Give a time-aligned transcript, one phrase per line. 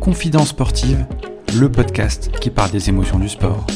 [0.00, 1.06] Confidence sportive,
[1.58, 3.66] le podcast qui parle des émotions du sport.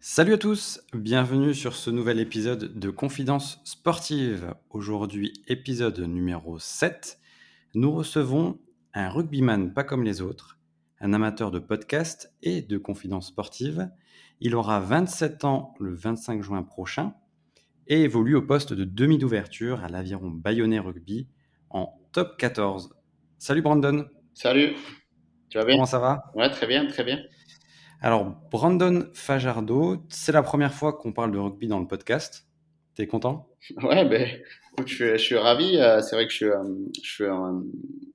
[0.00, 4.54] Salut à tous, bienvenue sur ce nouvel épisode de Confidence sportive.
[4.70, 7.18] Aujourd'hui, épisode numéro 7.
[7.74, 8.58] Nous recevons
[8.94, 10.59] un rugbyman pas comme les autres,
[11.00, 13.90] un amateur de podcast et de confidence sportive.
[14.40, 17.14] Il aura 27 ans le 25 juin prochain
[17.86, 21.26] et évolue au poste de demi d'ouverture à l'Aviron Bayonnais Rugby
[21.70, 22.94] en top 14.
[23.38, 24.06] Salut Brandon.
[24.34, 24.76] Salut.
[25.48, 25.74] Tu vas bien?
[25.74, 26.30] Comment ça va?
[26.34, 27.20] Ouais, très bien, très bien.
[28.02, 32.46] Alors, Brandon Fajardo, c'est la première fois qu'on parle de rugby dans le podcast.
[32.94, 33.48] T'es content?
[33.82, 34.26] Ouais, ben,
[34.88, 35.76] je, suis, je ravi.
[35.76, 36.36] Euh, C'est vrai que je
[37.02, 37.60] suis, euh,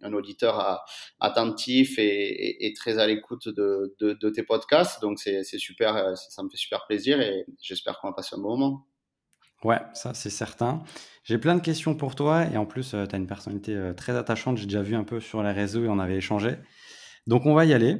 [0.01, 0.83] un, auditeur
[1.19, 5.01] attentif et, très à l'écoute de, tes podcasts.
[5.01, 8.41] Donc, c'est super, euh, ça me fait super plaisir et j'espère qu'on va passer un
[8.41, 8.87] bon moment.
[9.63, 10.83] Ouais, ça c'est certain.
[11.23, 14.57] J'ai plein de questions pour toi et en plus, tu as une personnalité très attachante.
[14.57, 16.57] J'ai déjà vu un peu sur les réseaux et on avait échangé.
[17.25, 17.97] Donc, on va y aller.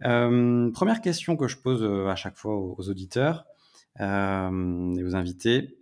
[0.00, 3.44] Première question que je pose à chaque fois aux, auditeurs
[4.00, 5.76] et aux invités,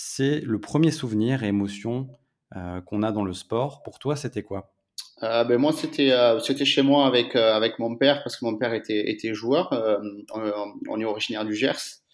[0.00, 2.08] c'est le premier souvenir et émotion
[2.54, 3.82] euh, qu'on a dans le sport.
[3.82, 4.72] Pour toi, c'était quoi?
[5.24, 8.56] Euh, ben moi, c'était euh, c'était chez moi avec avec mon père parce que mon
[8.56, 9.72] père était était joueur.
[10.88, 12.04] On est originaire du Gers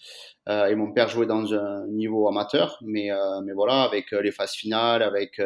[0.48, 4.20] euh, et mon père jouait dans un niveau amateur, mais euh, mais voilà, avec euh,
[4.20, 5.40] les phases finales, avec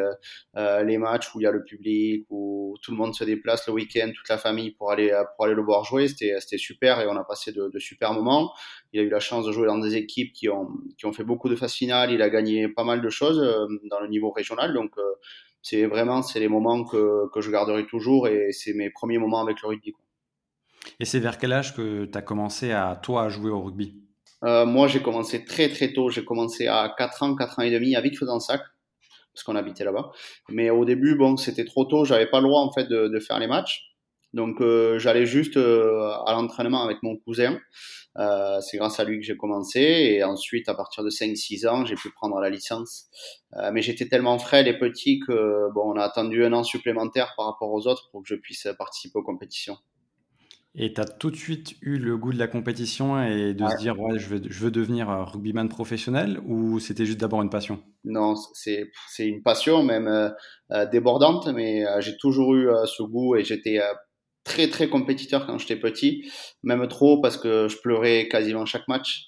[0.55, 3.73] les matchs où il y a le public, où tout le monde se déplace le
[3.73, 7.15] week-end, toute la famille pour aller pour aller le voir jouer, c'était super et on
[7.15, 8.53] a passé de, super moments.
[8.91, 11.23] Il a eu la chance de jouer dans des équipes qui ont qui ont fait
[11.23, 12.11] beaucoup de phases finales.
[12.11, 13.39] Il a gagné pas mal de choses
[13.89, 14.91] dans le niveau régional, donc
[15.61, 19.41] c'est vraiment c'est les moments que, que je garderai toujours et c'est mes premiers moments
[19.41, 19.93] avec le rugby.
[20.99, 24.08] Et c'est vers quel âge que tu as commencé à toi à jouer au rugby?
[24.45, 26.09] Euh, moi, j'ai commencé très très tôt.
[26.09, 28.61] J'ai commencé à 4 ans, 4 ans et demi à Vic-Fezensac
[29.33, 30.11] parce qu'on habitait là-bas.
[30.49, 32.05] Mais au début, bon, c'était trop tôt.
[32.05, 33.89] J'avais pas le droit en fait de, de faire les matchs.
[34.33, 37.59] Donc euh, j'allais juste euh, à l'entraînement avec mon cousin.
[38.17, 41.85] Euh, c'est grâce à lui que j'ai commencé et ensuite à partir de 5-6 ans
[41.85, 43.07] j'ai pu prendre la licence.
[43.55, 47.33] Euh, mais j'étais tellement frêle et petit que bon on a attendu un an supplémentaire
[47.37, 49.77] par rapport aux autres pour que je puisse participer aux compétitions.
[50.73, 53.69] Et tu as tout de suite eu le goût de la compétition et de Ouais.
[53.69, 57.41] se dire, ouais, je veux, je veux devenir euh, rugbyman professionnel ou c'était juste d'abord
[57.43, 57.83] une passion?
[58.05, 60.29] Non, c'est c'est une passion même euh,
[60.71, 63.79] euh, débordante, mais euh, j'ai toujours eu ce goût et j'étais
[64.45, 66.31] très très compétiteur quand j'étais petit,
[66.63, 69.25] même trop parce que je pleurais quasiment chaque match.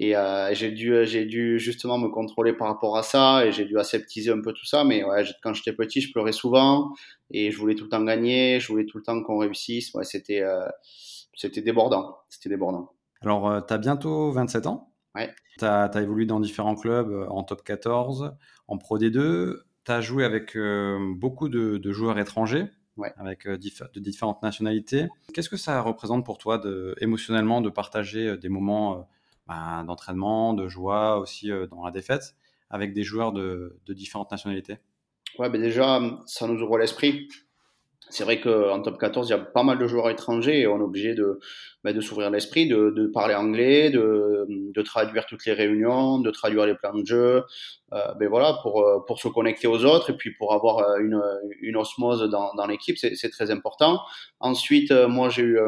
[0.00, 3.64] Et euh, j'ai dû j'ai dû justement me contrôler par rapport à ça et j'ai
[3.64, 4.84] dû aseptiser un peu tout ça.
[4.84, 6.92] Mais ouais, quand j'étais petit, je pleurais souvent
[7.30, 9.92] et je voulais tout le temps gagner, je voulais tout le temps qu'on réussisse.
[9.94, 10.66] Ouais, c'était euh,
[11.34, 12.92] c'était débordant, c'était débordant.
[13.22, 14.92] Alors, tu as bientôt 27 ans.
[15.14, 15.34] Ouais.
[15.58, 18.32] Tu as, évolué dans différents clubs euh, en top 14,
[18.68, 19.56] en Pro D2.
[19.84, 22.66] Tu as joué avec euh, beaucoup de, de joueurs étrangers,
[22.96, 23.12] Ouais.
[23.16, 25.06] avec euh, de différentes nationalités.
[25.32, 29.08] Qu'est-ce que ça représente pour toi de, émotionnellement de partager euh, des moments
[29.48, 32.36] ben, d'entraînement, de joie aussi euh, dans la défaite
[32.70, 34.78] avec des joueurs de, de différentes nationalités
[35.38, 37.28] Ouais, ben déjà, ça nous ouvre l'esprit.
[38.10, 40.78] C'est vrai qu'en top 14, il y a pas mal de joueurs étrangers et on
[40.78, 41.40] est obligé de,
[41.84, 46.74] ben, de s'ouvrir l'esprit, de, parler anglais, de, traduire toutes les réunions, de traduire les
[46.74, 47.44] plans de jeu,
[47.92, 50.98] euh, ben voilà, pour, euh, pour se connecter aux autres et puis pour avoir euh,
[50.98, 51.22] une,
[51.60, 54.00] une osmose dans, dans l'équipe, c'est très important.
[54.40, 55.58] Ensuite, euh, moi, j'ai eu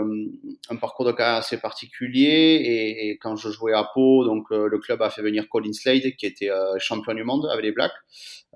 [0.71, 5.03] un parcours de carrière assez particulier et, quand je jouais à Pau, donc le club
[5.03, 7.93] a fait venir Colin Slade qui était champion du monde avec les Blacks.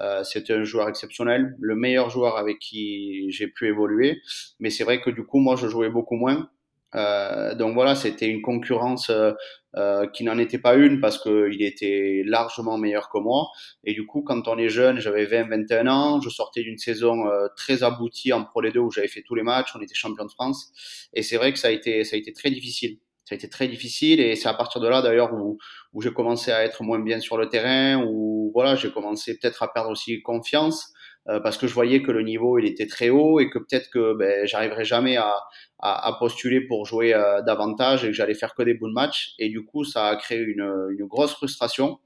[0.01, 4.21] Euh, C'était un joueur exceptionnel, le meilleur joueur avec qui j'ai pu évoluer.
[4.61, 6.49] Mais c'est vrai que du coup, moi, je jouais beaucoup moins.
[6.95, 9.33] Euh, donc voilà, c'était une concurrence euh,
[9.77, 13.49] euh, qui n'en était pas une parce qu'il était largement meilleur que moi.
[13.85, 17.25] Et du coup, quand on est jeune, j'avais 20, 21 ans, je sortais d'une saison
[17.57, 20.31] très aboutie en Pro D2 où j'avais fait tous les matchs, on était champion de
[20.31, 20.71] France.
[21.13, 22.99] Et c'est vrai que ça a été, ça a été très difficile.
[23.25, 25.57] Ça a été très difficile et c'est à partir de là d'ailleurs où,
[25.95, 29.63] où j'ai commencé à être moins bien sur le terrain, où voilà, j'ai commencé peut-être
[29.63, 30.93] à perdre aussi confiance
[31.29, 33.89] euh, parce que je voyais que le niveau il était très haut et que peut-être
[33.91, 35.35] que ben, j'arriverais jamais à,
[35.79, 39.35] à, à, postuler pour jouer euh, davantage et que j'allais faire que des bons matchs
[39.39, 41.99] et du coup ça a créé une, une grosse frustration.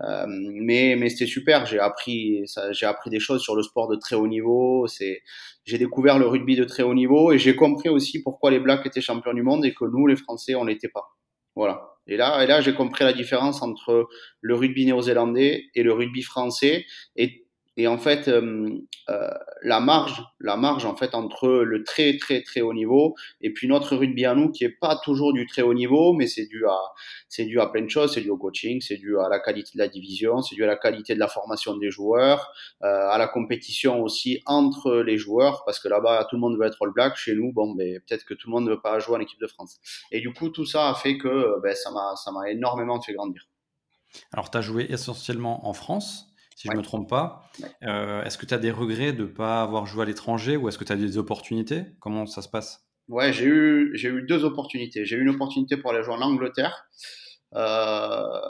[0.00, 1.66] Euh, mais mais c'était super.
[1.66, 4.86] J'ai appris j'ai appris des choses sur le sport de très haut niveau.
[4.86, 5.22] C'est
[5.64, 8.86] j'ai découvert le rugby de très haut niveau et j'ai compris aussi pourquoi les Blacks
[8.86, 11.12] étaient champions du monde et que nous les Français on l'était pas.
[11.56, 11.92] Voilà.
[12.06, 14.08] Et là, et là, j'ai compris la différence entre
[14.40, 16.84] le rugby néo-zélandais et le rugby français.
[17.78, 18.68] Et en fait, euh,
[19.08, 19.30] euh,
[19.62, 23.66] la marge, la marge en fait entre le très très très haut niveau et puis
[23.66, 26.66] notre rugby à nous qui est pas toujours du très haut niveau, mais c'est dû
[26.66, 26.78] à
[27.28, 29.70] c'est dû à plein de choses, c'est dû au coaching, c'est dû à la qualité
[29.74, 32.52] de la division, c'est dû à la qualité de la formation des joueurs,
[32.82, 36.66] euh, à la compétition aussi entre les joueurs, parce que là-bas tout le monde veut
[36.66, 38.98] être All Black, chez nous bon, ben peut-être que tout le monde ne veut pas
[38.98, 39.78] jouer en équipe de France.
[40.10, 43.14] Et du coup tout ça a fait que ben, ça m'a ça m'a énormément fait
[43.14, 43.48] grandir.
[44.30, 47.42] Alors tu as joué essentiellement en France si je ne me trompe pas.
[47.82, 50.68] Euh, est-ce que tu as des regrets de ne pas avoir joué à l'étranger ou
[50.68, 51.84] est-ce que tu as des opportunités?
[52.00, 52.86] Comment ça se passe?
[53.08, 55.04] Ouais, j'ai eu, j'ai eu deux opportunités.
[55.04, 56.86] J'ai eu une opportunité pour aller jouer en Angleterre.
[57.54, 58.40] Euh,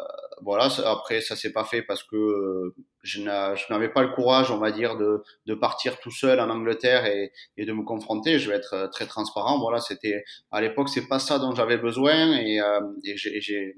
[0.43, 2.72] voilà, après ça s'est pas fait parce que
[3.02, 7.06] je n'avais pas le courage, on va dire, de, de partir tout seul en Angleterre
[7.06, 8.38] et, et, de me confronter.
[8.38, 9.58] Je vais être très transparent.
[9.58, 10.22] Voilà, c'était
[10.52, 13.75] à l'époque c'est pas ça dont j'avais besoin et, euh, et j'ai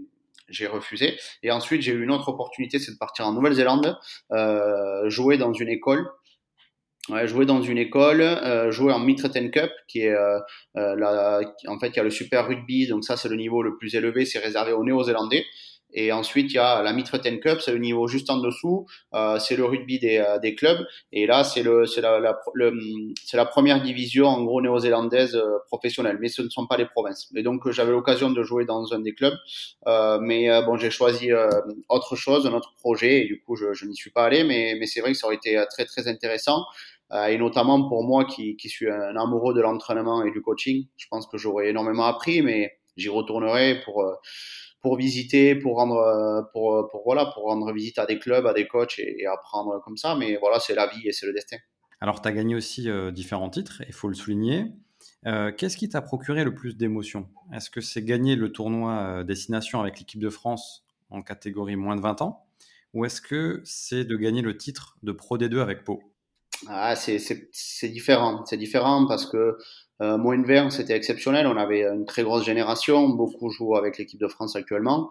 [0.49, 1.19] j'ai refusé.
[1.43, 3.99] Et ensuite, j'ai eu une autre opportunité, c'est de partir en Nouvelle-Zélande,
[4.33, 6.07] euh, jouer dans une école.
[7.11, 10.39] Ouais, jouer dans une école, euh, jouer en Mitreten Cup, qui est euh,
[10.79, 13.77] euh en fait il y a le Super Rugby, donc ça c'est le niveau le
[13.77, 15.45] plus élevé, c'est réservé aux Néo-Zélandais.
[15.95, 18.87] Et ensuite, il y a la Mitre Ten Cup, c'est le niveau juste en dessous,
[19.15, 20.85] euh, c'est le rugby des, euh, des, clubs.
[21.13, 26.29] Et là, c'est le, c'est la, la, première division en gros néo-zélandaise euh, professionnelle, mais
[26.29, 27.31] ce ne sont pas les provinces.
[27.37, 29.39] Et donc, j'avais l'occasion de jouer dans un des clubs,
[29.87, 31.31] euh, mais euh, bon, j'ai choisi
[31.89, 34.43] autre chose, un autre projet, et du coup, je, je n'y suis pas allé.
[34.43, 36.65] Mais, mais c'est vrai que ça aurait été très très intéressant.
[37.29, 41.07] et notamment pour moi qui, qui suis un amoureux de l'entraînement et du coaching, je
[41.09, 44.05] pense que j'aurais énormément appris, mais j'y retournerai pour
[44.85, 48.47] pour visiter, pour rendre, euh, pour, euh, pour, voilà, pour rendre visite à des clubs,
[48.47, 50.15] à des coachs et, apprendre comme ça.
[50.15, 51.57] Mais voilà, c'est la vie et c'est le destin.
[52.03, 54.67] Alors, tu as gagné aussi euh, différents titres, il faut le souligner.
[55.57, 57.31] Qu'est-ce qui t'a procuré le plus d'émotions?
[57.51, 62.03] Est-ce que c'est gagner le tournoi Destination avec l'équipe de France en catégorie moins de
[62.03, 62.45] 20 ans?
[62.93, 66.03] Ou est-ce que c'est de gagner le titre de Pro D2 avec Pau?
[66.69, 68.45] Ah, c'est différent.
[68.45, 69.57] C'est différent parce que
[70.03, 71.47] euh, moins de c'était exceptionnel.
[71.47, 73.09] On avait une très grosse génération.
[73.09, 75.11] Beaucoup jouent avec l'équipe de France actuellement.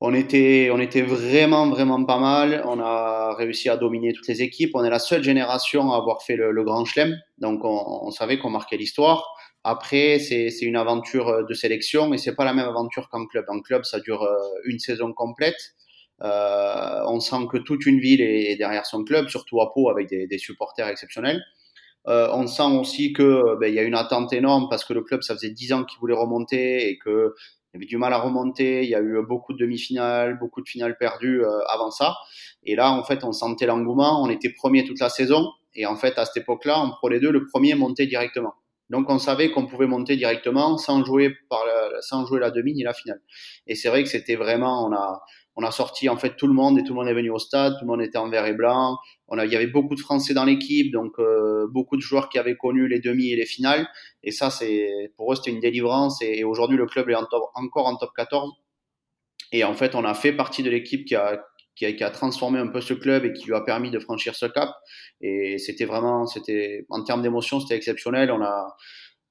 [0.00, 2.62] On était, on était vraiment, vraiment pas mal.
[2.66, 4.72] On a réussi à dominer toutes les équipes.
[4.74, 7.16] On est la seule génération à avoir fait le, Grand Chelem.
[7.38, 9.24] Donc, on, on savait qu'on marquait l'histoire.
[9.64, 13.44] Après, c'est une aventure de sélection et c'est pas la même aventure qu'en club.
[13.48, 15.74] En club, ça dure euh, une saison complète.
[16.22, 20.08] Euh, on sent que toute une ville est derrière son club, surtout à Pau avec
[20.08, 21.42] des, des supporters exceptionnels.
[22.08, 25.02] Euh, on sent aussi que ben, il y a une attente énorme parce que le
[25.02, 27.34] club ça faisait dix ans qu'il voulait remonter et que
[27.72, 28.82] il avait du mal à remonter.
[28.82, 32.16] Il y a eu beaucoup de demi-finales, beaucoup de finales perdues euh, avant ça.
[32.64, 34.22] Et là, en fait, on sentait l'engouement.
[34.22, 35.48] On était premier toute la saison.
[35.74, 38.54] Et en fait, à cette époque-là, en Pro les deux, le premier montait directement.
[38.90, 42.74] Donc, on savait qu'on pouvait monter directement sans jouer par la, sans jouer la demi
[42.74, 43.22] ni la finale.
[43.66, 45.22] Et c'est vrai que c'était vraiment, on a,
[45.56, 47.38] on a sorti en fait tout le monde et tout le monde est venu au
[47.38, 48.96] stade, tout le monde était en vert et blanc.
[49.28, 52.28] On a, il y avait beaucoup de Français dans l'équipe, donc euh, beaucoup de joueurs
[52.28, 53.86] qui avaient connu les demi et les finales.
[54.22, 56.22] Et ça, c'est pour eux c'était une délivrance.
[56.22, 58.52] Et, aujourd'hui, le club est encore en top 14.
[59.52, 61.44] Et en fait, on a fait partie de l'équipe qui a,
[61.76, 63.98] qui a, qui a, transformé un peu ce club et qui lui a permis de
[63.98, 64.70] franchir ce cap.
[65.20, 68.30] Et c'était vraiment, c'était en termes d'émotion, c'était exceptionnel.
[68.30, 68.74] On a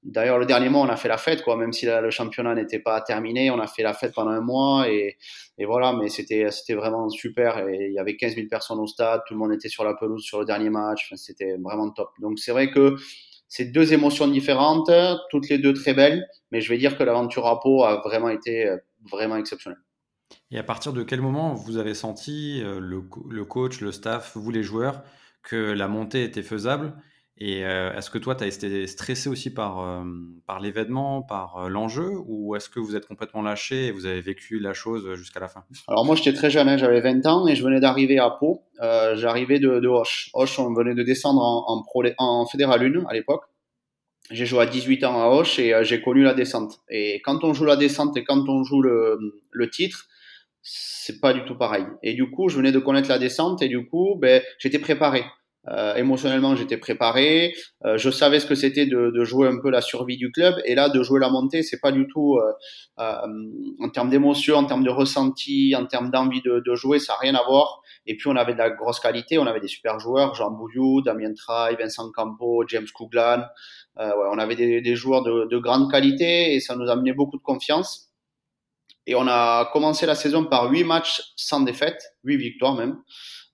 [0.04, 1.56] D'ailleurs, le dernier mois, on a fait la fête, quoi.
[1.56, 4.88] Même si le championnat n'était pas terminé, on a fait la fête pendant un mois
[4.88, 5.16] et,
[5.64, 5.92] voilà.
[5.92, 7.68] Mais c'était vraiment super.
[7.68, 9.94] Et il y avait 15 000 personnes au stade, tout le monde était sur la
[9.94, 11.12] pelouse sur le dernier match.
[11.14, 12.10] C'était vraiment top.
[12.20, 12.96] Donc c'est vrai que
[13.46, 14.90] c'est deux émotions différentes,
[15.30, 16.26] toutes les deux très belles.
[16.50, 18.74] Mais je vais dire que l'aventure à Pau a vraiment été
[19.08, 19.80] vraiment exceptionnelle.
[20.50, 24.32] Et à partir de quel moment vous avez senti euh, le, le coach, le staff,
[24.36, 25.02] vous les joueurs,
[25.42, 26.94] que la montée était faisable
[27.38, 30.04] et euh, est-ce que toi, tu as été stressé aussi par, euh,
[30.46, 34.20] par l'événement, par euh, l'enjeu, ou est-ce que vous êtes complètement lâché et vous avez
[34.20, 35.64] vécu la chose jusqu'à la fin?
[35.88, 38.62] Alors moi, j'étais très jeune, hein, j'avais 20 ans et je venais d'arriver à Pau.
[39.14, 40.30] J'arrivais de, de Hoche.
[40.34, 41.84] Hoche, on venait de descendre en,
[42.18, 43.44] en, Fédéral 1 à l'époque.
[44.30, 46.80] J'ai joué à 18 ans à Hoche et j'ai connu la descente.
[46.90, 49.18] Et quand on joue la descente et quand on joue le,
[49.50, 50.06] le titre,
[50.62, 51.84] c'est pas du tout pareil.
[52.02, 55.24] Et du coup, je venais de connaître la descente et du coup, ben, j'étais préparé.
[55.68, 57.54] Euh, émotionnellement, j'étais préparé.
[57.84, 60.56] Euh, je savais ce que c'était de, de, jouer un peu la survie du club.
[60.64, 62.52] Et là, de jouer la montée, c'est pas du tout euh,
[62.98, 63.26] euh
[63.80, 67.18] en termes d'émotion, en termes de ressenti, en termes d'envie de, de, jouer, ça n'a
[67.20, 67.80] rien à voir.
[68.06, 69.38] Et puis, on avait de la grosse qualité.
[69.38, 73.44] On avait des super joueurs, Jean Bouillou, Damien Traille, Vincent Campo, James Couglan.
[73.98, 77.12] Euh, ouais, on avait des, des joueurs de, de, grande qualité et ça nous amenait
[77.12, 78.11] beaucoup de confiance.
[79.06, 82.98] Et on a commencé la saison par huit matchs sans défaite, huit victoires même.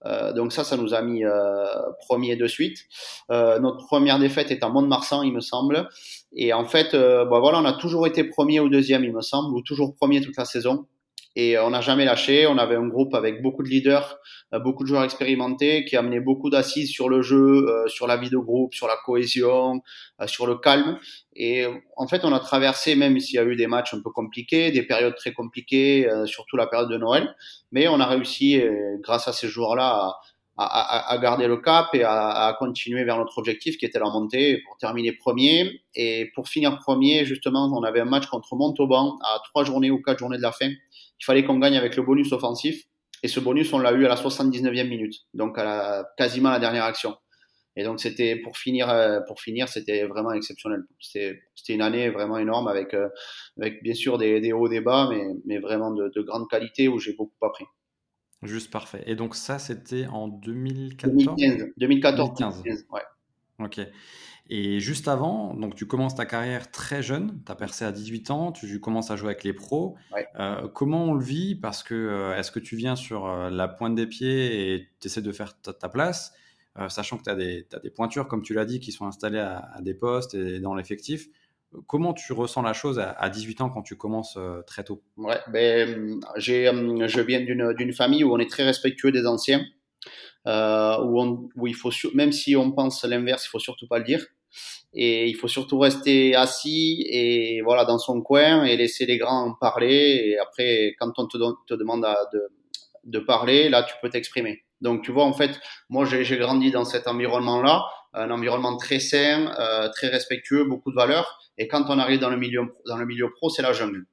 [0.06, 1.66] Euh, donc ça, ça nous a mis euh,
[2.06, 2.78] premier de suite.
[3.30, 5.88] Euh, notre première défaite est à Mont-de-Marsan, il me semble.
[6.32, 9.54] Et en fait, bah voilà, on a toujours été premier ou deuxième, il me semble,
[9.54, 10.86] ou toujours premier toute la saison.
[11.40, 12.48] Et on n'a jamais lâché.
[12.48, 14.18] On avait un groupe avec beaucoup de leaders,
[14.64, 18.38] beaucoup de joueurs expérimentés qui amenaient beaucoup d'assises sur le jeu, sur la vie de
[18.38, 19.80] groupe, sur la cohésion,
[20.26, 20.98] sur le calme.
[21.36, 21.64] Et
[21.96, 24.72] en fait, on a traversé, même s'il y a eu des matchs un peu compliqués,
[24.72, 27.32] des périodes très compliquées, surtout la période de Noël,
[27.70, 28.60] mais on a réussi,
[29.00, 30.16] grâce à ces joueurs-là,
[30.60, 34.60] à, garder le cap et à, à, continuer vers notre objectif qui était la montée
[34.66, 35.82] pour terminer premier.
[35.94, 40.02] Et pour finir premier, justement, on avait un match contre Montauban à trois journées ou
[40.02, 40.70] quatre journées de la fin.
[41.20, 42.84] Il fallait qu'on gagne avec le bonus offensif.
[43.22, 46.60] Et ce bonus, on l'a eu à la 79e minute, donc à la, quasiment la
[46.60, 47.16] dernière action.
[47.74, 50.82] Et donc c'était pour finir, euh, pour finir, c'était vraiment exceptionnel.
[51.00, 53.08] C'était une année vraiment énorme avec, euh,
[53.60, 56.88] avec bien sûr des, des hauts, des bas, mais, mais vraiment de, de grande qualité
[56.88, 57.64] où j'ai beaucoup appris.
[58.42, 59.02] Juste parfait.
[59.06, 61.66] Et donc ça, c'était en 2014 2015.
[61.76, 62.38] 2014.
[62.38, 62.86] 2015.
[62.90, 63.02] ouais.
[63.60, 63.80] Ok.
[64.50, 68.30] Et juste avant, donc tu commences ta carrière très jeune, tu as percé à 18
[68.30, 69.96] ans, tu commences à jouer avec les pros.
[70.14, 70.26] Ouais.
[70.38, 71.54] Euh, comment on le vit?
[71.54, 75.08] Parce que euh, est-ce que tu viens sur euh, la pointe des pieds et tu
[75.08, 76.32] essaies de faire ta, ta place,
[76.88, 79.68] sachant que tu as, as, des pointures, comme tu l'as dit, qui sont installées à,
[79.74, 81.28] à des postes et dans l'effectif
[81.86, 85.02] Comment tu ressens la chose à 18 ans quand tu commences très tôt?
[85.18, 89.62] Ouais, ben, je viens d'une, d'une famille où on est très respectueux des anciens,
[90.46, 93.98] euh, où, on, où il faut, même si on pense l'inverse, il faut surtout pas
[93.98, 94.24] le dire.
[94.94, 99.54] Et il faut surtout rester assis et voilà dans son coin et laisser les grands
[99.60, 100.22] parler.
[100.24, 101.36] Et après, quand on te,
[101.74, 102.06] demande
[103.04, 104.64] de, parler, là, tu peux t'exprimer.
[104.80, 109.00] Donc, tu vois, en fait, moi, j'ai, j'ai grandi dans cet environnement-là, un environnement très
[109.00, 111.38] sain, euh, très respectueux, beaucoup de valeurs.
[111.58, 114.06] Et quand on arrive dans le milieu, dans le milieu pro, c'est la jungle.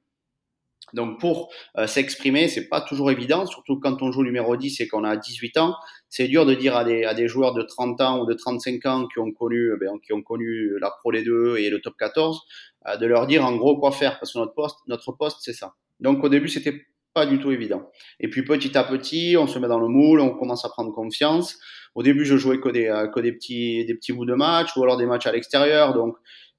[0.92, 4.88] Donc pour euh, s'exprimer, c'est pas toujours évident, surtout quand on joue numéro 10 et
[4.88, 5.74] qu'on a 18 ans.
[6.08, 8.86] C'est dur de dire à des, à des joueurs de 30 ans ou de 35
[8.86, 11.94] ans qui ont connu, eh ben, qui ont connu la Pro D2 et le Top
[11.98, 12.40] 14,
[12.88, 15.52] euh, de leur dire en gros quoi faire, parce que notre poste, notre poste, c'est
[15.52, 15.74] ça.
[15.98, 17.90] Donc au début, c'était pas du tout évident.
[18.20, 20.92] Et puis petit à petit, on se met dans le moule, on commence à prendre
[20.92, 21.58] confiance.
[21.94, 24.76] Au début, je jouais que des, euh, que des petits, des petits bouts de match
[24.76, 25.94] ou alors des matchs à l'extérieur.
[25.94, 26.16] Donc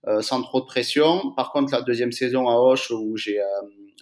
[0.08, 1.34] euh, sans trop de pression.
[1.36, 3.46] Par contre, la deuxième saison à Hoche, où j'ai, euh,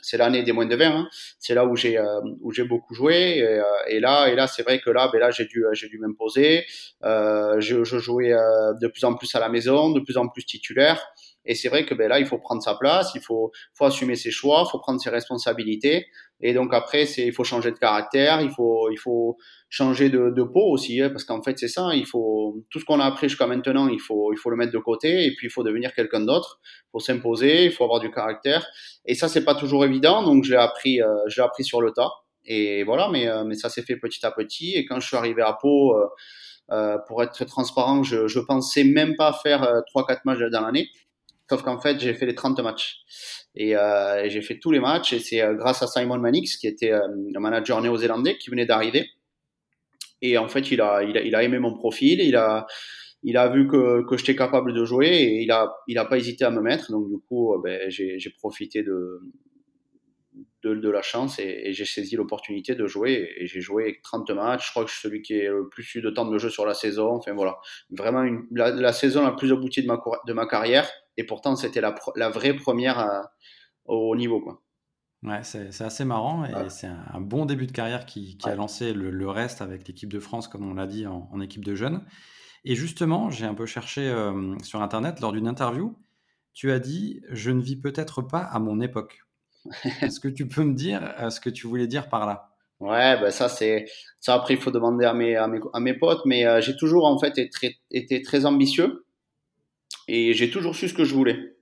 [0.05, 1.07] c'est l'année des moins de 20, hein,
[1.39, 3.39] c'est là où j'ai euh, où j'ai beaucoup joué.
[3.39, 5.97] Et, et, là, et là, c'est vrai que là, ben là, j'ai dû j'ai dû
[5.97, 6.65] m'imposer.
[7.03, 8.31] je, je jouais
[8.81, 11.01] de plus en plus à la maison, de plus en plus titulaire.
[11.45, 14.15] Et c'est vrai que ben là, il faut prendre sa place, il faut, faut assumer
[14.15, 16.07] ses choix, il faut prendre ses responsabilités.
[16.41, 19.37] Et donc après, c'est, il faut changer de caractère, il faut, il faut
[19.69, 21.91] changer de, de peau aussi, hein, parce qu'en fait, c'est ça.
[21.93, 24.73] Il faut tout ce qu'on a appris jusqu'à maintenant, il faut, il faut le mettre
[24.73, 26.59] de côté, et puis il faut devenir quelqu'un d'autre.
[26.63, 28.65] Il faut s'imposer, il faut avoir du caractère.
[29.05, 30.23] Et ça, c'est pas toujours évident.
[30.23, 32.11] Donc, je l'ai appris, euh, je l'ai appris sur le tas.
[32.45, 34.73] Et voilà, mais, euh, mais ça s'est fait petit à petit.
[34.75, 36.07] Et quand je suis arrivé à Pau, euh,
[36.71, 40.61] euh pour être transparent, je, je pensais même pas faire euh, trois, quatre matchs dans
[40.61, 40.89] l'année.
[41.49, 43.01] Sauf qu'en fait, j'ai fait les 30 matchs.
[43.55, 45.13] Et, euh, j'ai fait tous les matchs.
[45.13, 48.65] Et c'est euh, grâce à Simon Mannix, qui était euh, un manager néo-zélandais, qui venait
[48.65, 49.09] d'arriver.
[50.21, 52.19] Et en fait, il a, il a, il a aimé mon profil.
[52.19, 52.65] Il a,
[53.21, 56.17] il a vu que, que j'étais capable de jouer et il a, il a pas
[56.17, 56.91] hésité à me mettre.
[56.91, 59.19] Donc, du coup, euh, ben, j'ai profité de,
[60.63, 63.29] de, de, la chance et, et j'ai saisi l'opportunité de jouer.
[63.37, 64.65] Et j'ai joué 30 matchs.
[64.65, 66.49] Je crois que je suis celui qui est le plus eu de temps de jeu
[66.49, 67.11] sur la saison.
[67.11, 67.59] Enfin, voilà.
[67.91, 71.55] Vraiment une, la, la saison la plus aboutie de ma, de ma carrière et pourtant
[71.55, 73.31] c'était la, la, vraie première à,
[73.86, 74.41] au niveau.
[74.41, 74.62] Quoi.
[75.24, 76.69] Ouais, c'est assez marrant et ouais.
[76.69, 78.53] c'est un, un, bon début de carrière qui, qui ouais.
[78.53, 81.41] a lancé le, le, reste avec l'équipe de France, comme on l'a dit, en, en,
[81.41, 82.05] équipe de jeunes.
[82.63, 85.95] Et justement, j'ai un peu cherché euh, sur Internet lors d'une interview,
[86.53, 89.25] tu as dit Je ne vis peut-être pas à mon époque.
[90.01, 92.51] Est-ce que tu peux me dire euh, ce que tu voulais dire par là?
[92.81, 93.86] Ouais, ben ça c'est
[94.19, 96.75] ça après il faut demander à mes à mes, à mes potes, mais euh, j'ai
[96.75, 97.39] toujours en fait
[97.89, 99.04] été très ambitieux
[100.07, 101.55] et j'ai toujours su ce que je voulais.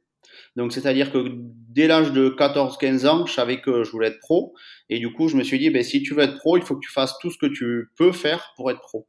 [0.56, 4.54] Donc, c'est-à-dire que dès l'âge de 14-15 ans, je savais que je voulais être pro.
[4.90, 6.76] Et du coup, je me suis dit, ben, si tu veux être pro, il faut
[6.76, 9.08] que tu fasses tout ce que tu peux faire pour être pro.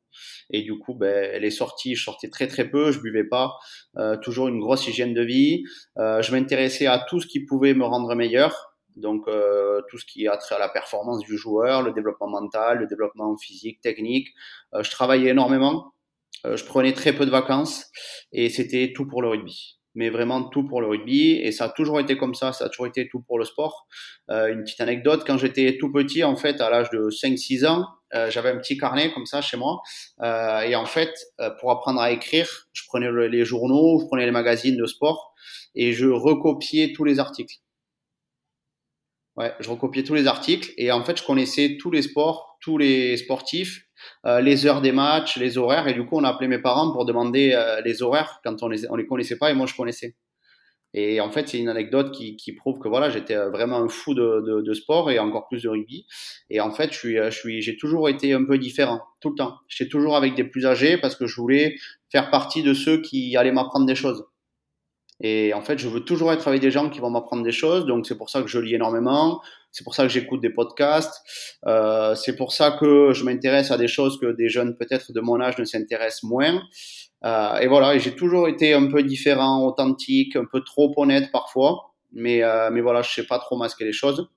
[0.50, 3.52] Et du coup, ben, elle est sortie, je sortais très très peu, je buvais pas,
[3.98, 5.64] euh, toujours une grosse hygiène de vie.
[5.98, 8.74] Euh, je m'intéressais à tout ce qui pouvait me rendre meilleur.
[8.96, 12.78] Donc, euh, tout ce qui a trait à la performance du joueur, le développement mental,
[12.78, 14.28] le développement physique, technique.
[14.74, 15.93] Euh, je travaillais énormément.
[16.46, 17.86] Euh, je prenais très peu de vacances
[18.32, 21.32] et c'était tout pour le rugby mais vraiment tout pour le rugby.
[21.32, 23.86] Et ça a toujours été comme ça, ça a toujours été tout pour le sport.
[24.30, 27.86] Euh, une petite anecdote, quand j'étais tout petit, en fait, à l'âge de 5-6 ans,
[28.14, 29.80] euh, j'avais un petit carnet comme ça chez moi.
[30.22, 34.06] Euh, et en fait, euh, pour apprendre à écrire, je prenais le, les journaux, je
[34.06, 35.34] prenais les magazines de sport
[35.74, 37.56] et je recopiais tous les articles.
[39.36, 42.78] Ouais, je recopiais tous les articles et en fait, je connaissais tous les sports, tous
[42.78, 43.86] les sportifs,
[44.24, 46.90] euh, les heures des matchs, les horaires et du coup, on a appelé mes parents
[46.92, 49.74] pour demander euh, les horaires quand on les on les connaissait pas et moi je
[49.74, 50.16] connaissais.
[50.96, 54.14] Et en fait, c'est une anecdote qui, qui, prouve que voilà, j'étais vraiment un fou
[54.14, 56.06] de, de, de, sport et encore plus de rugby.
[56.50, 59.34] Et en fait, je suis, je suis, j'ai toujours été un peu différent tout le
[59.34, 59.56] temps.
[59.66, 61.74] J'étais toujours avec des plus âgés parce que je voulais
[62.12, 64.24] faire partie de ceux qui allaient m'apprendre des choses.
[65.20, 67.86] Et en fait, je veux toujours être avec des gens qui vont m'apprendre des choses.
[67.86, 69.40] Donc, c'est pour ça que je lis énormément.
[69.74, 71.20] C'est pour ça que j'écoute des podcasts.
[71.66, 75.20] Euh, c'est pour ça que je m'intéresse à des choses que des jeunes peut-être de
[75.20, 76.62] mon âge ne s'intéressent moins.
[77.24, 81.90] Euh, et voilà, j'ai toujours été un peu différent, authentique, un peu trop honnête parfois.
[82.12, 84.28] Mais, euh, mais voilà, je sais pas trop masquer les choses.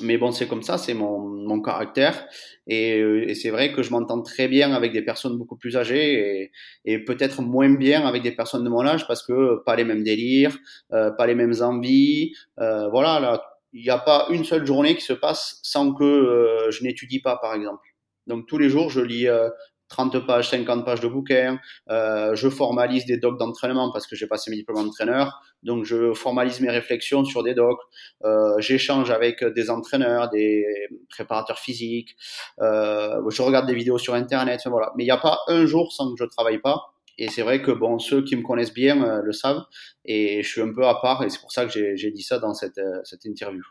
[0.00, 2.26] Mais bon, c'est comme ça, c'est mon, mon caractère.
[2.66, 6.42] Et, et c'est vrai que je m'entends très bien avec des personnes beaucoup plus âgées
[6.42, 6.52] et,
[6.84, 10.02] et peut-être moins bien avec des personnes de mon âge parce que pas les mêmes
[10.02, 10.56] délires,
[10.92, 12.32] euh, pas les mêmes envies.
[12.60, 16.04] Euh, voilà, là, il n'y a pas une seule journée qui se passe sans que
[16.04, 17.86] euh, je n'étudie pas, par exemple.
[18.26, 19.48] Donc tous les jours, je lis euh,
[19.88, 21.58] 30 pages, 50 pages de bouquins.
[21.90, 25.40] Euh, je formalise des docs d'entraînement parce que j'ai passé mes diplômes d'entraîneur.
[25.62, 27.80] Donc, je formalise mes réflexions sur des docs.
[28.24, 30.64] Euh, J'échange avec des entraîneurs, des
[31.08, 32.16] préparateurs physiques.
[32.60, 34.60] Euh, je regarde des vidéos sur Internet.
[34.66, 34.92] Voilà.
[34.96, 36.92] Mais il n'y a pas un jour sans que je travaille pas.
[37.18, 39.64] Et c'est vrai que bon, ceux qui me connaissent bien euh, le savent.
[40.04, 41.24] Et je suis un peu à part.
[41.24, 43.62] Et c'est pour ça que j'ai dit ça dans cette, euh, cette interview.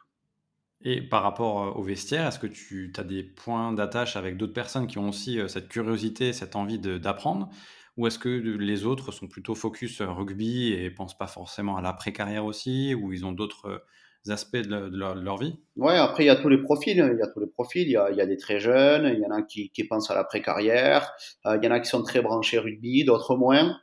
[0.83, 4.53] Et par rapport euh, au vestiaire, est-ce que tu as des points d'attache avec d'autres
[4.53, 7.49] personnes qui ont aussi cette curiosité, cette envie d'apprendre?
[7.95, 12.45] Ou est-ce que les autres sont plutôt focus rugby et pensent pas forcément à l'après-carrière
[12.45, 12.93] aussi?
[12.93, 13.83] Ou ils ont d'autres
[14.31, 16.97] aspects de, leur, vie Ouais, après, il y a tous les profils.
[16.97, 17.87] Il y a tous les profils.
[17.87, 21.11] Il y a, des très jeunes, il y en a qui, pensent à l'après-carrière,
[21.45, 23.77] il y en a qui sont très branchés rugby, d'autres moins.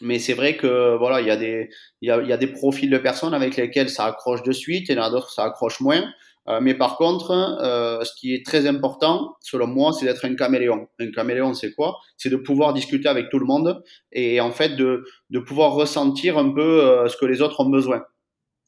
[0.00, 1.68] Mais c'est vrai que voilà, il y a des
[2.00, 4.50] il y a, il y a des profils de personnes avec lesquels ça accroche de
[4.50, 6.04] suite, et il y en a d'autres ça accroche moins.
[6.48, 10.34] Euh, mais par contre, euh, ce qui est très important, selon moi, c'est d'être un
[10.34, 10.88] caméléon.
[11.00, 11.96] Un caméléon, c'est quoi?
[12.16, 16.36] C'est de pouvoir discuter avec tout le monde et en fait de, de pouvoir ressentir
[16.38, 18.04] un peu euh, ce que les autres ont besoin.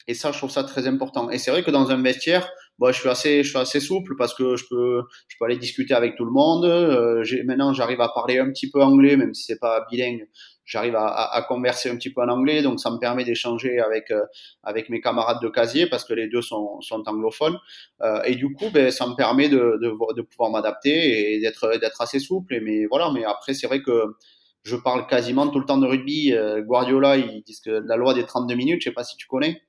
[0.08, 1.30] Et ça, je trouve ça très important.
[1.30, 2.48] Et c'est vrai que dans un vestiaire,
[2.78, 5.56] bon, je suis assez, je suis assez souple parce que je peux, je peux aller
[5.58, 6.64] discuter avec tout le monde.
[6.64, 10.26] Euh, maintenant, j'arrive à parler un petit peu anglais, même si c'est pas bilingue
[10.66, 13.78] j'arrive à, à, à, converser un petit peu en anglais, donc ça me permet d'échanger
[13.78, 14.22] avec euh,
[14.64, 17.56] avec mes camarades de casier parce que les deux sont, sont anglophones.
[18.02, 21.78] Euh, et du coup, ben, ça me permet de, de, de pouvoir m'adapter et d'être
[21.80, 22.54] d'être assez souple.
[22.54, 24.16] Et mais voilà, mais après c'est vrai que
[24.64, 26.32] je parle quasiment tout le temps de rugby.
[26.34, 29.26] Euh, Guardiola, ils disent que la loi des 32 minutes, je sais pas si tu
[29.28, 29.62] connais.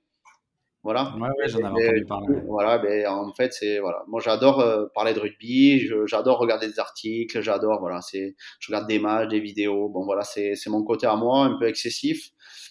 [0.88, 1.14] Voilà.
[1.18, 2.40] Ouais, ouais, j'en avais entendu parler.
[2.48, 4.06] Voilà, ben, en fait, c'est voilà.
[4.08, 8.88] Moi, j'adore euh, parler de rugby, j'adore regarder des articles, j'adore voilà, c'est je regarde
[8.88, 9.90] des matchs, des vidéos.
[9.90, 12.30] Bon voilà, c'est c'est mon côté à moi, un peu excessif,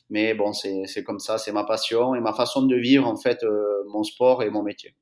[0.09, 3.17] mais bon, c'est c'est comme ça, c'est ma passion et ma façon de vivre en
[3.17, 4.97] fait euh, mon sport et mon métier.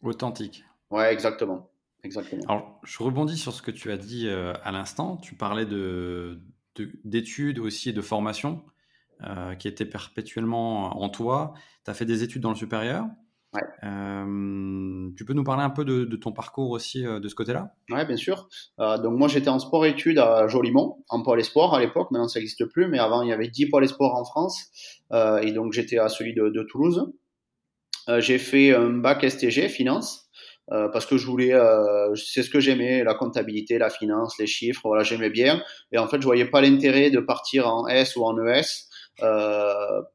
[0.00, 0.64] Authentique.
[0.90, 1.68] Ouais, exactement.
[2.04, 2.40] Exactement.
[2.48, 5.18] Alors, je rebondis sur ce que tu as dit euh, à l'instant.
[5.18, 6.40] Tu parlais de
[7.04, 8.62] d'études aussi et de formation.
[9.24, 11.54] Euh, qui était perpétuellement en toi.
[11.86, 13.06] Tu as fait des études dans le supérieur.
[13.54, 13.62] Ouais.
[13.84, 17.34] Euh, tu peux nous parler un peu de, de ton parcours aussi euh, de ce
[17.34, 17.72] côté-là?
[17.90, 18.48] Oui, bien sûr.
[18.78, 22.10] Euh, donc moi, j'étais en sport-études à Jolimont, en pôle espoir à l'époque.
[22.10, 24.66] Maintenant, ça n'existe plus, mais avant, il y avait 10 pôles espoir en France.
[25.42, 27.10] Et donc, j'étais à celui de, de Toulouse.
[28.18, 30.28] j'ai fait un bac STG, finance.
[30.68, 31.52] Parce que je voulais,
[32.16, 35.62] c'est ce que j'aimais, la comptabilité, la finance, les chiffres, voilà, j'aimais bien.
[35.92, 38.88] Et en fait, je voyais pas l'intérêt de partir en S ou en ES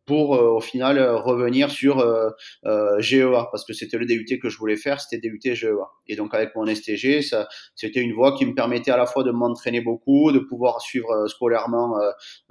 [0.06, 2.06] pour euh, au final euh, revenir sur
[3.00, 5.70] GEA parce que c'était le DUT que je voulais faire, c'était DUT GEA.
[6.08, 9.24] Et donc avec mon STG, ça, c'était une voie qui me permettait à la fois
[9.24, 11.98] de m'entraîner beaucoup, de pouvoir suivre scolairement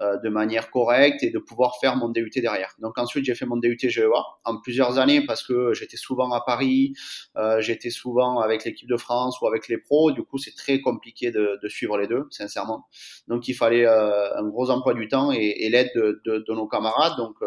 [0.00, 2.74] de manière correcte et de pouvoir faire mon DUT derrière.
[2.80, 4.08] Donc ensuite j'ai fait mon DUT GEA
[4.44, 6.94] en plusieurs années parce que j'étais souvent à Paris,
[7.58, 10.12] j'étais souvent avec l'équipe de France ou avec les pros.
[10.12, 12.86] Du coup c'est très compliqué de, de, suivre les deux, sincèrement.
[13.28, 16.66] Donc il fallait un gros emploi du temps et, et l'aide de, de de, nos
[16.66, 17.16] camarades.
[17.16, 17.46] Donc euh,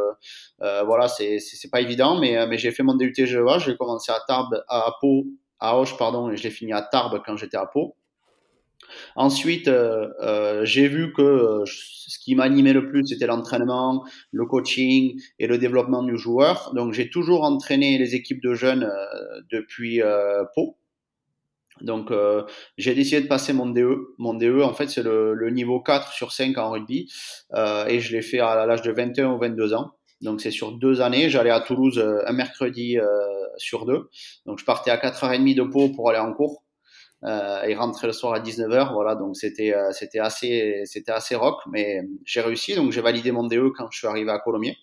[0.62, 1.39] euh, voilà, c'est
[1.71, 3.60] pas évident, mais euh, mais j'ai fait mon DUT GEA.
[3.60, 5.25] J'ai commencé à Tarbes, à Pau,
[5.60, 7.95] à Auch, pardon, et je l'ai fini à Tarbes quand j'étais à Pau.
[9.15, 9.71] Ensuite,
[10.63, 16.03] j'ai vu que ce qui m'animait le plus, c'était l'entraînement, le coaching et le développement
[16.03, 16.73] du joueur.
[16.75, 18.91] Donc, j'ai toujours entraîné les équipes de jeunes
[19.51, 20.01] depuis
[20.53, 20.77] Pau.
[21.81, 22.43] Donc, euh,
[22.77, 24.15] j'ai décidé de passer mon DE.
[24.17, 27.12] Mon DE, en fait, c'est le, le, niveau 4 sur 5 en rugby.
[27.53, 29.91] Euh, et je l'ai fait à l'âge de 21 ou 22 ans.
[30.21, 31.29] Donc, c'est sur deux années.
[31.29, 33.05] J'allais à Toulouse euh, un mercredi euh,
[33.57, 34.09] sur deux.
[34.45, 36.63] Donc, je partais à 4h30 de Pau pour aller en cours.
[37.25, 38.91] Euh, et rentrer le soir à 19h.
[38.91, 42.75] Voilà, donc c'était c'était assez c'était assez rock, mais j'ai réussi.
[42.75, 44.75] Donc j'ai validé mon DE quand je suis arrivé à Colomiers.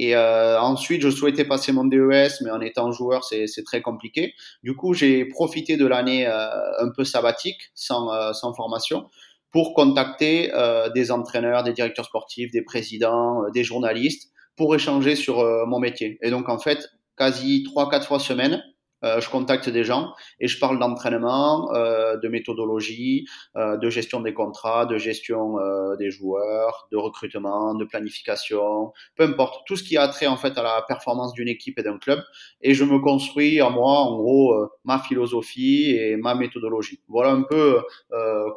[0.00, 4.32] Et euh, ensuite, je souhaitais passer mon DES, mais en étant joueur, c'est très compliqué.
[4.62, 9.10] Du coup, j'ai profité de l'année euh, un peu sabbatique, sans, euh, sans formation,
[9.50, 15.16] pour contacter euh, des entraîneurs, des directeurs sportifs, des présidents, euh, des journalistes, pour échanger
[15.16, 16.18] sur mon métier.
[16.22, 18.60] Et donc en fait, quasi trois quatre fois semaine,
[19.04, 24.20] euh, je contacte des gens et je parle d'entraînement, euh, de méthodologie, euh, de gestion
[24.20, 29.84] des contrats, de gestion euh, des joueurs, de recrutement, de planification, peu importe, tout ce
[29.84, 32.20] qui a trait en fait à la performance d'une équipe et d'un club.
[32.60, 37.00] Et je me construis à moi, en gros, euh, ma philosophie et ma méthodologie.
[37.08, 37.82] Voilà un peu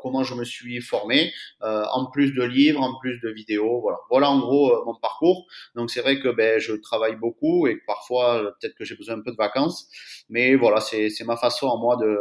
[0.01, 3.81] comment je me suis formé, en plus de livres, en plus de vidéos.
[3.81, 5.45] Voilà, voilà en gros mon parcours.
[5.75, 9.21] Donc c'est vrai que ben, je travaille beaucoup et parfois peut-être que j'ai besoin un
[9.21, 9.87] peu de vacances.
[10.31, 12.17] Mais voilà, c'est ma façon à moi de,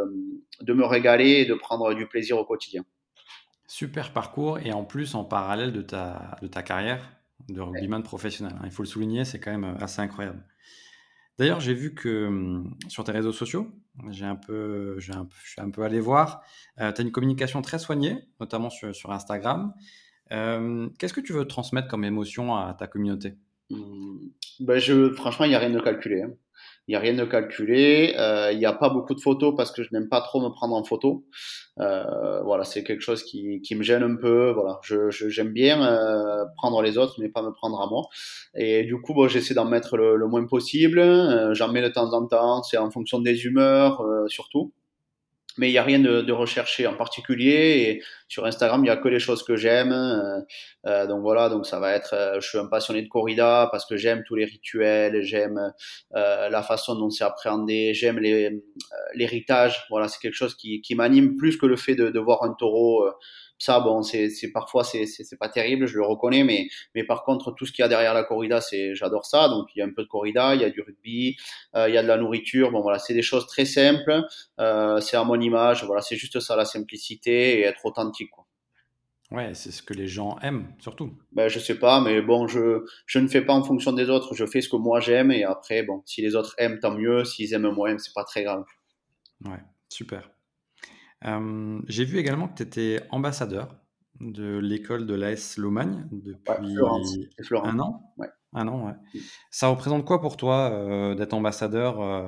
[0.61, 2.83] de me régaler et de prendre du plaisir au quotidien.
[3.67, 7.09] Super parcours et en plus en parallèle de ta, de ta carrière
[7.49, 8.53] de rugbyman professionnel.
[8.57, 8.63] Hein.
[8.65, 10.43] Il faut le souligner, c'est quand même assez incroyable.
[11.37, 13.71] D'ailleurs, j'ai vu que hum, sur tes réseaux sociaux,
[14.09, 15.11] j'ai un peu, je
[15.45, 16.41] suis un peu allé voir,
[16.79, 19.73] euh, tu as une communication très soignée, notamment sur, sur Instagram.
[20.31, 23.35] Euh, qu'est-ce que tu veux transmettre comme émotion à ta communauté?
[23.71, 24.19] Hum,
[24.59, 26.21] ben je, Franchement, il n'y a rien de calculé.
[26.21, 26.33] Hein.
[26.87, 28.15] Il n'y a rien de calculé.
[28.17, 30.49] Euh, il n'y a pas beaucoup de photos parce que je n'aime pas trop me
[30.49, 31.25] prendre en photo.
[31.79, 34.51] Euh, voilà, c'est quelque chose qui, qui, me gêne un peu.
[34.51, 38.07] Voilà, je, j'aime bien euh, prendre les autres, mais pas me prendre à moi.
[38.55, 40.99] Et du coup, bon, j'essaie d'en mettre le, le, moins possible.
[40.99, 42.63] Euh, j'en mets de temps en temps.
[42.63, 44.73] C'est en fonction des humeurs, euh, surtout
[45.57, 47.99] mais il n'y a rien de, de, recherché en particulier.
[47.99, 49.91] Et sur Instagram, il n'y a que les choses que j'aime.
[49.91, 50.39] Euh,
[50.87, 52.13] euh, donc voilà, donc ça va être.
[52.13, 55.73] Euh, je suis un passionné de corrida parce que j'aime tous les rituels, j'aime
[56.15, 58.19] euh, la façon dont c'est appréhendé, j'aime
[59.13, 59.85] l'héritage.
[59.89, 62.53] Voilà, c'est quelque chose qui, qui m'anime plus que le fait de, de voir un
[62.53, 63.05] taureau
[63.61, 67.67] ça, bon, c'est parfois c'est pas terrible, je le reconnais, mais mais par contre tout
[67.67, 69.49] ce qu'il y a derrière la corrida, c'est j'adore ça.
[69.49, 71.37] Donc il y a un peu de corrida, il y a du rugby,
[71.75, 72.71] euh, il y a de la nourriture.
[72.71, 74.23] Bon voilà, c'est des choses très simples.
[74.59, 75.83] Euh, c'est à mon image.
[75.85, 78.31] Voilà, c'est juste ça la simplicité et être authentique.
[78.31, 78.47] Quoi.
[79.29, 81.13] Ouais, c'est ce que les gens aiment, surtout.
[81.31, 84.33] Ben, je sais pas, mais bon, je, je ne fais pas en fonction des autres,
[84.33, 87.23] je fais ce que moi j'aime, et après, bon, si les autres aiment, tant mieux,
[87.23, 88.65] s'ils aiment moins, c'est pas très grave.
[89.45, 90.29] Ouais, super.
[91.25, 93.75] Euh, j'ai vu également que tu étais ambassadeur
[94.19, 96.75] de l'école de l'AS Lomagne depuis
[97.63, 98.13] un an.
[98.17, 98.27] Ouais.
[98.53, 98.93] Un an, ouais.
[99.13, 99.19] Mm.
[99.49, 102.27] Ça représente quoi pour toi euh, d'être ambassadeur euh,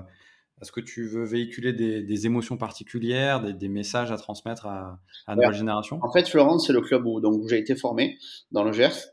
[0.62, 5.00] Est-ce que tu veux véhiculer des, des émotions particulières, des, des, messages à transmettre à,
[5.28, 6.00] à nouvelle génération?
[6.02, 8.18] En fait, Florence, c'est le club où, donc, où j'ai été formé,
[8.52, 9.10] dans le Gers.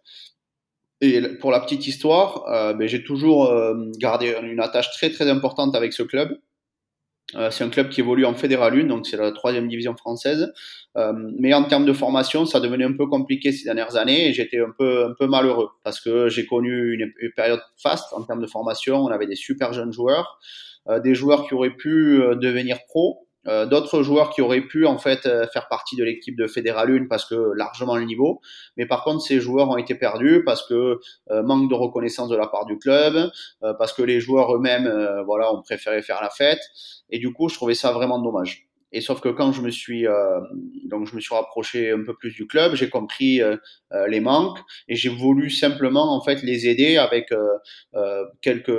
[1.03, 3.51] Et pour la petite histoire, euh, ben, j'ai toujours
[3.99, 6.38] gardé une attache très très importante avec ce club.
[7.37, 10.53] Euh, c'est un club qui évolue en Fédéral 1, donc c'est la troisième division française.
[10.97, 14.33] Euh, mais en termes de formation, ça devenait un peu compliqué ces dernières années et
[14.33, 18.43] j'étais un peu, un peu malheureux parce que j'ai connu une, période faste en termes
[18.43, 18.97] de formation.
[18.97, 20.40] On avait des super jeunes joueurs,
[20.88, 24.98] euh, des joueurs qui auraient pu devenir pro, euh, d'autres joueurs qui auraient pu en
[24.98, 28.40] fait euh, faire partie de l'équipe de Fédéral 1 parce que largement le niveau,
[28.76, 31.00] mais par contre ces joueurs ont été perdus parce que
[31.31, 33.31] euh, manque de reconnaissance de la part du club,
[33.79, 34.90] parce que les joueurs eux-mêmes
[35.26, 36.61] voilà ont préféré faire la fête
[37.11, 38.70] et du coup je trouvais ça vraiment dommage.
[38.92, 40.40] Et sauf que quand je me suis euh,
[40.85, 43.57] donc je me suis rapproché un peu plus du club, j'ai compris euh,
[44.09, 48.70] les manques et j'ai voulu simplement en fait les aider avec euh, quelques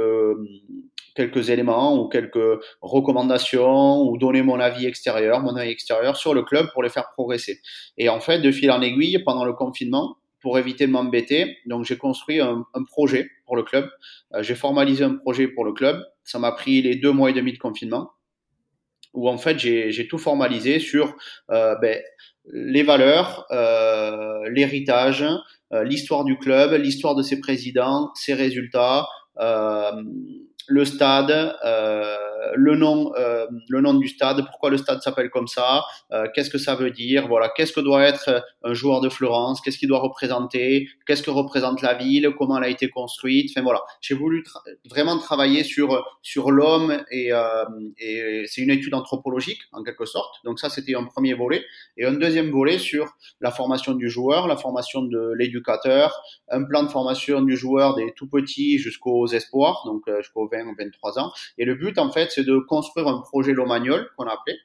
[1.16, 6.44] quelques éléments ou quelques recommandations ou donner mon avis extérieur, mon avis extérieur sur le
[6.44, 7.62] club pour les faire progresser.
[7.98, 11.86] Et en fait, de fil en aiguille, pendant le confinement, pour éviter de m'embêter, donc
[11.86, 13.90] j'ai construit un, projet pour le club.
[14.34, 16.04] Euh, j'ai formalisé un projet pour le club.
[16.24, 18.12] Ça m'a pris les deux mois et demi de confinement,
[19.14, 21.16] où en fait j'ai tout formalisé sur
[21.52, 22.00] euh, ben,
[22.52, 25.24] les valeurs, euh, l'héritage,
[25.84, 29.08] l'histoire du club, l'histoire de ses présidents, ses résultats.
[29.40, 30.04] Euh,
[30.68, 32.18] le stade, euh,
[32.56, 36.50] le nom, euh, le nom du stade, pourquoi le stade s'appelle comme ça, euh, qu'est-ce
[36.50, 39.88] que ça veut dire, voilà, qu'est-ce que doit être un joueur de Florence, qu'est-ce qu'il
[39.88, 44.16] doit représenter, qu'est-ce que représente la ville, comment elle a été construite, enfin voilà, j'ai
[44.16, 44.44] voulu
[44.90, 47.66] vraiment travailler sur sur l'homme et, euh,
[48.00, 51.64] et c'est une étude anthropologique en quelque sorte, donc ça c'était un premier volet.
[51.98, 56.84] Et un deuxième volet sur la formation du joueur, la formation de l'éducateur, un plan
[56.84, 61.32] de formation du joueur des tout petits jusqu'aux espoirs, donc jusqu'aux 20 ou 23 ans,
[61.58, 64.58] et le but en fait c'est de construire un projet Lomagnol qu'on a appelé.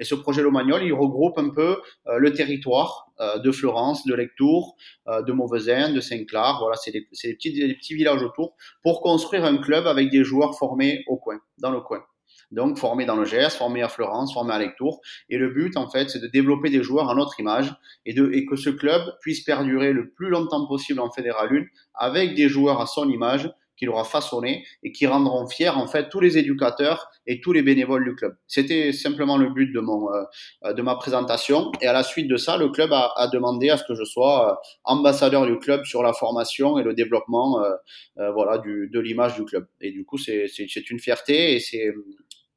[0.00, 1.76] Et ce projet Lomagnol, il regroupe un peu
[2.08, 4.74] euh, le territoire euh, de Florence, de Lectour,
[5.08, 6.58] euh, de Mauvesin, de Saint-Clar.
[6.58, 11.18] Voilà, c'est des, petits, villages autour pour construire un club avec des joueurs formés au
[11.18, 12.02] coin, dans le coin.
[12.50, 15.00] Donc formés dans le Gers, formés à Florence, formés à Lectour.
[15.28, 17.72] Et le but, en fait, c'est de développer des joueurs à notre image
[18.06, 18.14] et
[18.46, 22.80] que ce club puisse perdurer le plus longtemps possible en Fédéral 1 avec des joueurs
[22.80, 27.10] à son image qu'il aura façonné et qui rendront fiers en fait tous les éducateurs
[27.26, 28.36] et tous les bénévoles du club.
[28.46, 32.36] C'était simplement le but de mon euh, de ma présentation et à la suite de
[32.36, 35.84] ça, le club a, a demandé à ce que je sois euh, ambassadeur du club
[35.86, 39.66] sur la formation et le développement euh, voilà du, de l'image du club.
[39.80, 41.90] Et du coup, c'est c'est une fierté et c'est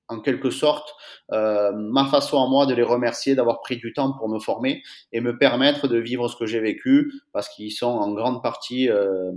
[0.09, 0.93] en quelque sorte
[1.31, 4.83] euh, ma façon à moi de les remercier d'avoir pris du temps pour me former
[5.12, 8.89] et me permettre de vivre ce que j'ai vécu parce qu'ils sont en grande partie
[8.89, 9.31] euh,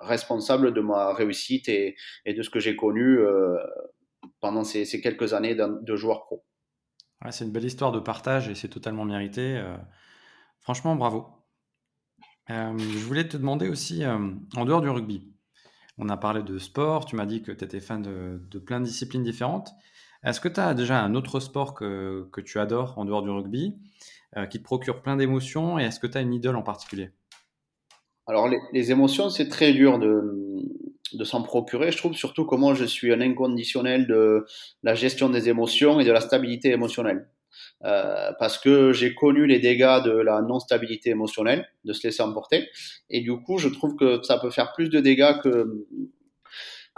[0.00, 3.56] responsables de ma réussite et, de ce que j'ai connu euh,
[4.40, 6.44] pendant ces, quelques années de joueur pro.
[7.30, 9.58] C'est une belle histoire de partage et c'est totalement mérité.
[9.58, 9.76] Euh,
[10.60, 11.28] franchement, bravo.
[12.48, 15.30] Euh, je voulais te demander aussi, en dehors du rugby,
[15.98, 18.86] on a parlé de sport, tu m'as dit que tu étais fan de, plein de
[18.86, 19.70] disciplines différentes.
[20.24, 23.30] Est-ce que tu as déjà un autre sport que, que, tu adores en dehors du
[23.30, 23.78] rugby,
[24.50, 27.10] qui te procure plein d'émotions, et est-ce que tu as une idole en particulier?
[28.30, 30.22] Alors les, les émotions, c'est très dur de,
[31.14, 31.90] de s'en procurer.
[31.90, 34.46] Je trouve surtout comment je suis un inconditionnel de
[34.84, 37.28] la gestion des émotions et de la stabilité émotionnelle.
[37.84, 42.68] Euh, parce que j'ai connu les dégâts de la non-stabilité émotionnelle, de se laisser emporter,
[43.08, 45.86] et du coup, je trouve que ça peut faire plus de dégâts que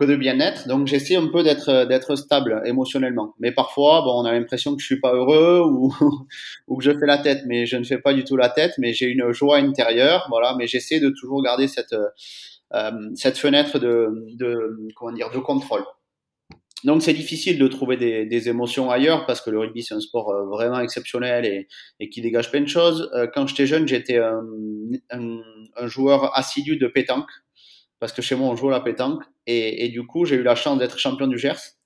[0.07, 0.69] de bien-être.
[0.69, 3.35] Donc, j'essaie un peu d'être d'être stable émotionnellement.
[3.38, 5.62] Mais parfois, bon, on a l'impression que je suis pas heureux
[6.69, 8.75] ou que je fais la tête, mais je ne fais pas du tout la tête.
[8.79, 10.55] Mais j'ai une joie intérieure, voilà.
[10.59, 11.95] Mais j'essaie de toujours garder cette
[12.75, 14.09] euh, cette fenêtre de,
[14.97, 15.85] comment dire de contrôle.
[16.85, 20.31] Donc c'est difficile de trouver des, émotions ailleurs parce que le rugby c'est un sport
[20.31, 21.67] euh, vraiment exceptionnel
[22.01, 23.11] et, qui dégage plein de choses.
[23.15, 24.43] Euh, quand j'étais jeune, j'étais un,
[25.85, 27.31] joueur assidu de pétanque
[28.03, 30.43] parce que chez moi on joue à la pétanque et, et du coup j'ai eu
[30.43, 31.77] la chance d'être champion du Gers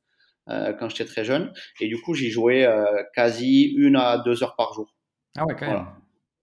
[0.48, 4.42] euh, quand j'étais très jeune et du coup j'y jouais euh, quasi une à deux
[4.42, 4.96] heures par jour.
[5.37, 5.87] Ah ouais quand même.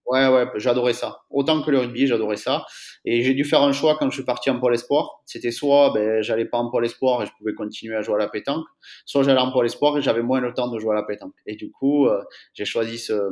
[0.06, 1.22] Ouais, ouais, j'adorais ça.
[1.30, 2.66] Autant que le rugby, j'adorais ça.
[3.06, 5.22] Et j'ai dû faire un choix quand je suis parti en pôle espoir.
[5.24, 8.18] C'était soit ben, j'allais pas en pôle espoir et je pouvais continuer à jouer à
[8.18, 8.66] la pétanque,
[9.06, 11.32] soit j'allais en pôle espoir et j'avais moins le temps de jouer à la pétanque.
[11.46, 12.20] Et du coup, euh,
[12.52, 13.30] j'ai choisi ce, euh,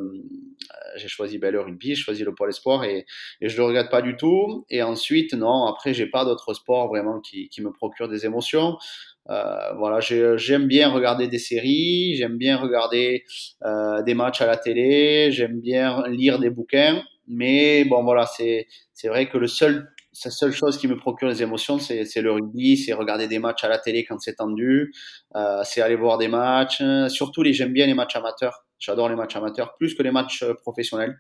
[0.97, 3.05] j'ai choisi ben, le rugby, j'ai choisi le pôle espoir et,
[3.41, 4.65] et je le regrette pas du tout.
[4.71, 8.77] Et ensuite, non, après, j'ai pas d'autres sports vraiment qui, qui me procurent des émotions.
[9.31, 13.25] Euh, voilà, j'aime bien regarder des séries, j'aime bien regarder
[13.65, 18.67] euh, des matchs à la télé, j'aime bien lire des bouquins, mais bon voilà, c'est
[18.93, 19.89] c'est vrai que le seul
[20.25, 23.65] la seule chose qui me procure des émotions, c'est le rugby, c'est regarder des matchs
[23.65, 24.93] à la télé quand c'est tendu,
[25.37, 26.83] euh, c'est aller voir des matchs.
[27.09, 28.65] Surtout, j'aime bien les matchs amateurs.
[28.79, 31.17] J'adore les matchs amateurs plus que les matchs euh, professionnels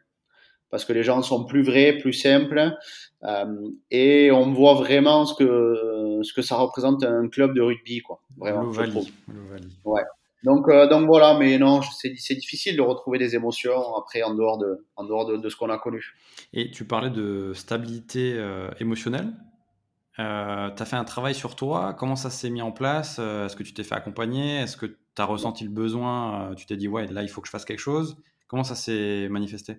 [0.73, 2.73] parce que les gens sont plus vrais, plus simples,
[3.23, 3.45] euh,
[3.93, 8.21] et on voit vraiment ce que ce que ça représente un club de rugby, quoi.
[8.37, 8.73] Vraiment.
[9.85, 10.03] Ouais.
[10.45, 14.35] Donc euh, donc voilà, mais non, c'est c'est difficile de retrouver des émotions après en
[14.35, 16.17] dehors de en dehors de, de ce qu'on a connu.
[16.53, 19.33] Et tu parlais de stabilité euh, émotionnelle.
[20.19, 21.95] Euh, tu as fait un travail sur toi.
[21.97, 23.19] Comment ça s'est mis en place?
[23.19, 24.57] Est-ce que tu t'es fait accompagner?
[24.57, 26.55] Est-ce que tu as ressenti le besoin?
[26.57, 28.17] Tu t'es dit, ouais, là, il faut que je fasse quelque chose.
[28.47, 29.79] Comment ça s'est manifesté?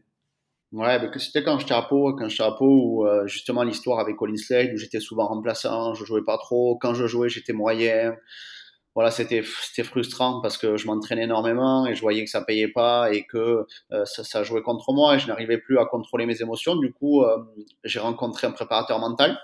[0.74, 4.00] Ouais, ben, c'était quand j'étais à Pau, quand j'étais à Pau, où euh, justement l'histoire
[4.00, 6.78] avec Colin Slade, où j'étais souvent remplaçant, je jouais pas trop.
[6.82, 8.16] Quand je jouais, j'étais moyen.
[8.96, 12.68] Voilà, c'était c'était frustrant parce que je m'entraînais énormément et je voyais que ça payait
[12.68, 16.26] pas et que euh, ça, ça, jouait contre moi et je n'arrivais plus à contrôler
[16.28, 16.76] mes émotions.
[16.76, 17.38] Du coup, euh,
[17.84, 19.40] j'ai rencontré un préparateur mental.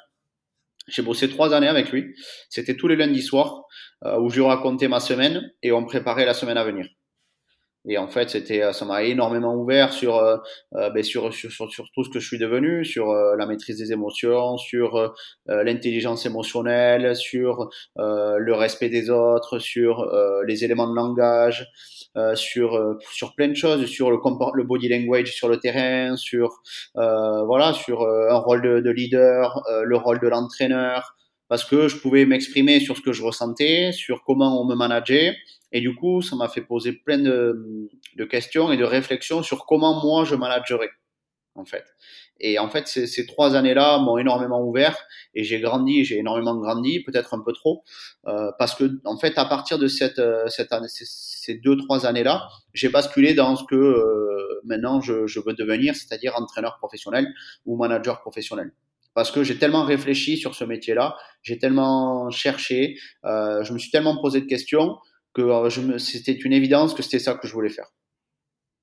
[0.88, 2.16] J'ai bossé trois années avec lui.
[2.50, 3.66] C'était tous les lundis soirs
[4.06, 6.88] euh, où je lui racontais ma semaine et on préparait la semaine à venir.
[7.88, 10.38] Et en fait, c'était, euh, ça m'a énormément ouvert sur, euh,
[10.76, 13.78] euh, ben sur, sur, sur, tout ce que je suis devenu, sur euh, la maîtrise
[13.78, 15.10] des émotions, sur euh,
[15.64, 20.06] l'intelligence émotionnelle, sur le respect des autres, sur
[20.46, 21.68] les éléments de langage,
[22.36, 24.18] sur, sur plein de choses, sur le,
[24.56, 26.62] le body language sur le terrain, sur,
[26.96, 31.16] voilà, sur un rôle de, de leader, le rôle de l'entraîneur,
[31.50, 35.36] parce que je pouvais m'exprimer sur ce que je ressentais, sur comment on me manageait
[35.72, 39.66] et du coup, ça m'a fait poser plein de, de, questions et de réflexions sur
[39.66, 40.90] comment moi je managerais,
[41.56, 41.86] en fait.
[42.40, 44.98] Et en fait, ces, ces trois années-là m'ont énormément ouvert
[45.36, 47.84] et j'ai grandi, j'ai énormément grandi, peut-être un peu trop,
[48.28, 52.06] euh, parce que en fait, à partir de cette, euh, cette année, ces deux trois
[52.06, 57.28] années-là, j'ai basculé dans ce que euh, maintenant je, je veux devenir, c'est-à-dire entraîneur professionnel
[57.66, 58.72] ou manager professionnel
[59.20, 63.92] parce que j'ai tellement réfléchi sur ce métier-là, j'ai tellement cherché, euh, je me suis
[63.92, 64.96] tellement posé de questions
[65.34, 67.88] que euh, c'était une évidence que c'était ça que je voulais faire.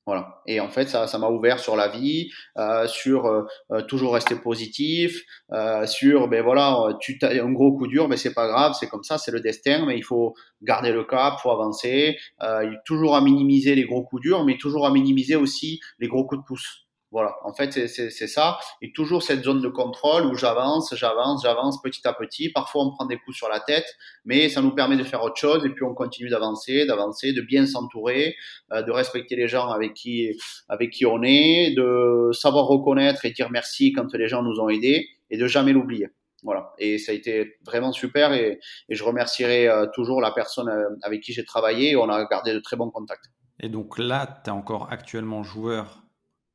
[0.05, 0.43] Voilà.
[0.47, 4.13] Et en fait, ça, ça m'a ouvert sur la vie, euh, sur euh, euh toujours
[4.13, 5.23] rester positif,
[5.53, 8.89] euh, sur ben voilà, tu as un gros coup dur, mais c'est pas grave, c'est
[8.89, 13.17] comme ça, c'est le destin, mais il faut garder le cap, faut avancer, euh, toujours
[13.17, 16.47] à minimiser les gros coups durs, mais toujours à minimiser aussi les gros coups de
[16.47, 16.86] pouce.
[17.13, 18.59] Voilà, en fait, c'est ça.
[18.83, 22.51] Et toujours cette zone de contrôle où j'avance, j'avance, j'avance petit à petit.
[22.51, 23.87] Parfois, on prend des coups sur la tête,
[24.25, 25.65] mais ça nous permet de faire autre chose.
[25.65, 28.35] Et puis, on continue d'avancer, d'avancer, de bien s'entourer,
[28.73, 30.37] euh, de respecter les gens avec qui,
[30.69, 34.69] avec qui on est, de savoir reconnaître et dire merci quand les gens nous ont
[34.69, 36.09] aidés et de jamais l'oublier.
[36.43, 36.73] Voilà.
[36.79, 41.23] Et ça a été vraiment super et, je remercierai euh, toujours la personne euh, avec
[41.23, 41.97] qui j'ai travaillé.
[41.97, 43.27] On a gardé de très bons contacts.
[43.61, 46.06] Et donc là, tu es encore actuellement joueur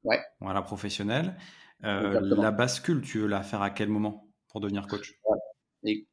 [0.03, 0.19] Ouais.
[0.39, 1.35] Voilà, professionnel.
[1.83, 5.13] Euh, la bascule, tu veux la faire à quel moment pour devenir coach?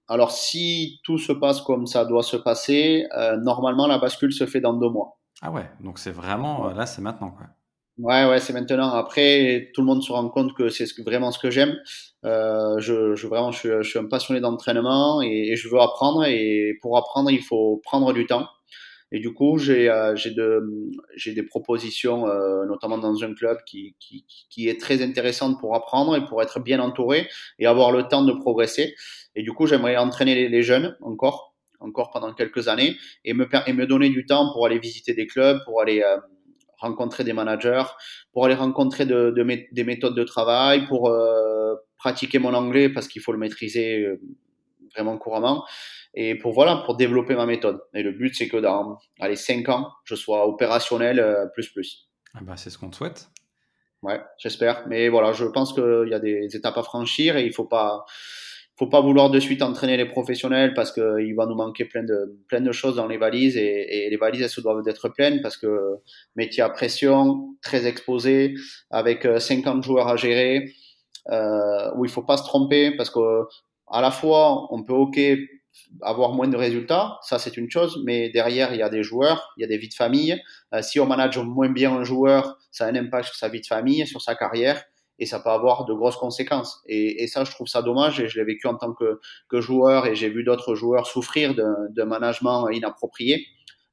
[0.08, 4.46] Alors, si tout se passe comme ça doit se passer, euh, normalement, la bascule se
[4.46, 5.18] fait dans deux mois.
[5.42, 7.46] Ah ouais, donc c'est vraiment, là, c'est maintenant, quoi.
[7.98, 8.90] Ouais, ouais, c'est maintenant.
[8.90, 11.76] Après, tout le monde se rend compte que c'est vraiment ce que j'aime.
[12.24, 16.24] Euh, je, je, vraiment, je, je, suis un passionné d'entraînement et, je veux apprendre.
[16.24, 18.46] Et pour apprendre, il faut prendre du temps.
[19.10, 20.90] Et du coup, j'ai euh, de,
[21.26, 26.16] des propositions, euh, notamment dans un club qui, qui, qui, est très intéressante pour apprendre
[26.16, 28.94] et pour être bien entouré et avoir le temps de progresser.
[29.34, 33.72] Et du coup, j'aimerais entraîner les, jeunes encore, encore pendant quelques années et me, et
[33.72, 36.18] me donner du temps pour aller visiter des clubs, pour aller euh,
[36.78, 37.84] rencontrer des managers,
[38.32, 43.08] pour aller rencontrer de, de des méthodes de travail, pour euh, pratiquer mon anglais parce
[43.08, 44.20] qu'il faut le maîtriser euh,
[44.94, 45.64] vraiment couramment
[46.14, 47.80] et pour voilà pour développer ma méthode.
[47.94, 52.08] Et le but c'est que dans allez 5 ans, je sois opérationnel euh, plus plus.
[52.34, 53.30] Ah bah, c'est ce qu'on te souhaite.
[54.02, 54.86] Ouais, j'espère.
[54.86, 58.04] Mais voilà, je pense qu'il y a des étapes à franchir et il faut pas
[58.78, 62.38] faut pas vouloir de suite entraîner les professionnels parce qu'il va nous manquer plein de
[62.46, 65.40] plein de choses dans les valises et, et les valises elles se doivent d'être pleines
[65.40, 65.96] parce que
[66.36, 68.54] métier à pression, très exposé,
[68.90, 70.72] avec 50 euh, joueurs à gérer,
[71.30, 73.42] euh, où il faut pas se tromper parce que
[73.88, 75.18] à la fois on peut ok
[76.02, 79.52] avoir moins de résultats, ça c'est une chose, mais derrière il y a des joueurs,
[79.56, 80.40] il y a des vies de famille.
[80.74, 83.60] Euh, si on manage moins bien un joueur, ça a un impact sur sa vie
[83.60, 84.84] de famille, sur sa carrière,
[85.18, 86.80] et ça peut avoir de grosses conséquences.
[86.86, 90.06] Et, ça, je trouve ça dommage, et je l'ai vécu en tant que, que joueur,
[90.06, 93.46] et j'ai vu d'autres joueurs souffrir d'un management inapproprié.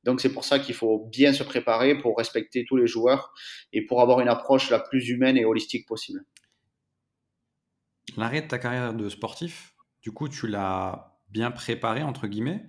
[0.03, 3.33] Donc c'est pour ça qu'il faut bien se préparer pour respecter tous les joueurs
[3.73, 6.23] et pour avoir une approche la plus humaine et holistique possible.
[8.15, 12.65] L'arrêt de ta carrière de sportif, du coup, tu l'as bien préparé, entre guillemets,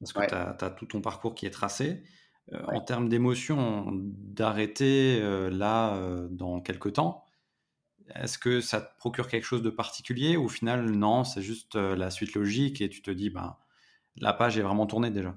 [0.00, 2.02] parce que tu as, tout ton parcours qui est tracé.
[2.52, 7.24] Euh, en termes d'émotion, d'arrêter euh, là euh, dans quelques temps,
[8.14, 11.74] est-ce que ça te procure quelque chose de particulier ou au final, non, c'est juste
[11.74, 13.56] la suite logique et tu te dis, ben,
[14.16, 15.36] la page est vraiment tournée déjà?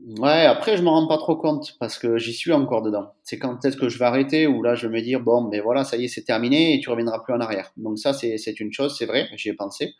[0.00, 3.14] Ouais, après, je me rends pas trop compte parce que j'y suis encore dedans.
[3.24, 5.58] C'est quand est-ce que je vais arrêter ou là, je vais me dire, bon, mais
[5.60, 7.72] voilà, ça y est, c'est terminé et tu reviendras plus en arrière.
[7.76, 9.94] Donc ça, c'est une chose, c'est vrai, j'y ai pensé.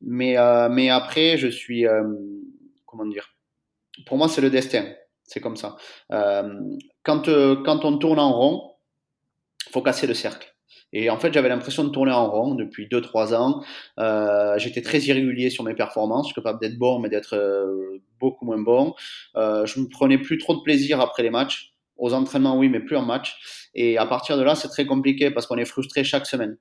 [0.00, 2.02] Mais, euh, mais après, je suis, euh,
[2.86, 3.28] comment dire,
[4.06, 4.84] pour moi, c'est le destin.
[5.24, 5.76] C'est comme ça.
[6.12, 6.44] Euh,
[7.04, 8.74] quand, euh, quand on tourne en rond,
[9.72, 10.55] faut casser le cercle.
[10.92, 13.62] Et en fait, j'avais l'impression de tourner en rond depuis 2-3 ans.
[13.98, 16.32] Euh, J'étais très irrégulier sur mes performances.
[16.32, 18.94] Capable d'être bon, mais d'être euh, beaucoup moins bon.
[19.36, 21.72] Euh, je me prenais plus trop de plaisir après les matchs.
[21.96, 23.68] Aux entraînements, oui, mais plus en match.
[23.74, 26.58] Et à partir de là, c'est très compliqué parce qu'on est frustré chaque semaine.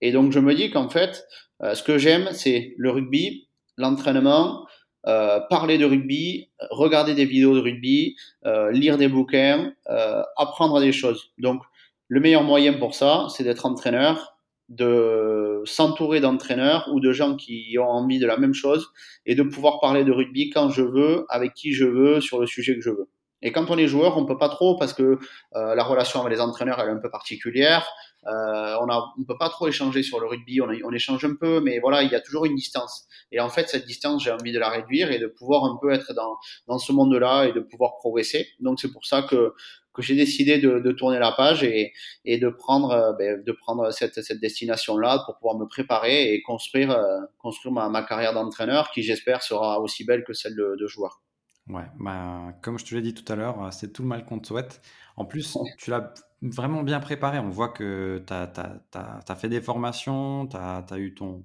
[0.00, 1.24] Et donc, je me dis qu'en fait,
[1.62, 4.66] euh, ce que j'aime, c'est le rugby, l'entraînement,
[5.06, 10.78] euh, parler de rugby, regarder des vidéos de rugby, euh, lire des bouquins, euh, apprendre
[10.80, 11.32] des choses.
[11.38, 11.62] Donc,
[12.10, 14.36] le meilleur moyen pour ça, c'est d'être entraîneur,
[14.68, 18.88] de s'entourer d'entraîneurs ou de gens qui ont envie de la même chose
[19.26, 22.46] et de pouvoir parler de rugby quand je veux, avec qui je veux, sur le
[22.46, 23.08] sujet que je veux.
[23.42, 25.18] Et quand on est joueur, on peut pas trop parce que
[25.54, 27.88] euh, la relation avec les entraîneurs elle est un peu particulière.
[28.26, 30.60] Euh, on on peut pas trop échanger sur le rugby.
[30.60, 33.06] On, on, échange un peu, mais voilà, il y a toujours une distance.
[33.32, 35.90] Et en fait, cette distance, j'ai envie de la réduire et de pouvoir un peu
[35.92, 38.48] être dans dans ce monde-là et de pouvoir progresser.
[38.60, 39.54] Donc c'est pour ça que
[39.92, 41.92] que j'ai décidé de, de, tourner la page et,
[42.24, 46.42] et de prendre euh, ben, de prendre cette, cette destination-là pour pouvoir me préparer et
[46.42, 50.76] construire euh, construire ma, ma carrière d'entraîneur qui j'espère sera aussi belle que celle de,
[50.78, 51.22] de joueur.
[51.68, 54.38] Ouais, bah, comme je te l'ai dit tout à l'heure, c'est tout le mal qu'on
[54.38, 54.80] te souhaite.
[55.16, 57.38] En plus, tu l'as vraiment bien préparé.
[57.38, 61.44] On voit que tu as, fait des formations, tu as, eu ton,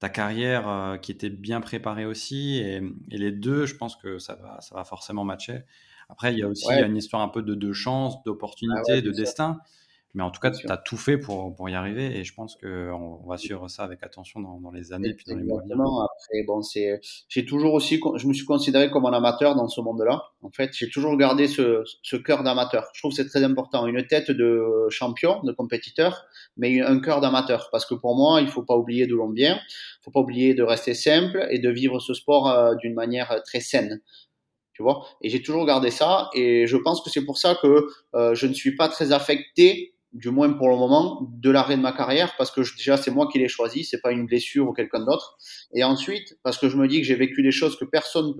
[0.00, 2.58] ta carrière euh, qui était bien préparée aussi.
[2.58, 5.62] Et, les deux, je pense que ça va, ça va forcément matcher.
[6.08, 9.10] Après, il y a aussi une histoire un peu de, de chance, d'opportunité, ah de
[9.10, 9.60] destin.
[10.14, 12.56] Mais en tout cas, tu as tout fait pour, pour y arriver et je pense
[12.56, 16.42] qu'on va suivre ça avec attention dans, dans les années puis dans les mois Après,
[16.46, 20.22] bon, c'est, j'ai toujours aussi, je me suis considéré comme un amateur dans ce monde-là.
[20.42, 22.88] En fait, j'ai toujours gardé ce, ce cœur d'amateur.
[22.94, 23.86] Je trouve que c'est très important.
[23.86, 26.24] Une tête de champion, de compétiteur,
[26.56, 27.68] mais un cœur d'amateur.
[27.70, 29.56] Parce que pour moi, il faut pas oublier d'où l'on vient.
[29.56, 33.42] Il faut pas oublier de rester simple et de vivre ce sport euh, d'une manière
[33.44, 34.00] très saine.
[34.72, 35.04] Tu vois?
[35.20, 38.46] Et j'ai toujours gardé ça et je pense que c'est pour ça que euh, je
[38.46, 42.34] ne suis pas très affecté du moins pour le moment, de l'arrêt de ma carrière
[42.38, 45.36] parce que déjà c'est moi qui l'ai choisi, c'est pas une blessure ou quelqu'un d'autre.
[45.74, 48.34] Et ensuite parce que je me dis que j'ai vécu des choses que personne,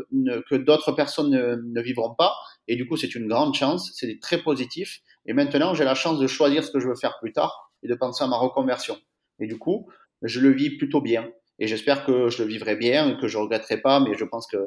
[0.49, 2.35] que d'autres personnes ne, vivront pas.
[2.69, 5.01] Et du coup c'est une grande chance, c'est très positif.
[5.27, 7.89] Et maintenant j'ai la chance de choisir ce que je veux faire plus tard et
[7.89, 8.97] de penser à ma reconversion.
[9.39, 9.89] Et du coup
[10.23, 11.29] je le vis plutôt bien.
[11.61, 14.61] Et j'espère que je le vivrai bien, que je regretterai pas, mais je pense qu'il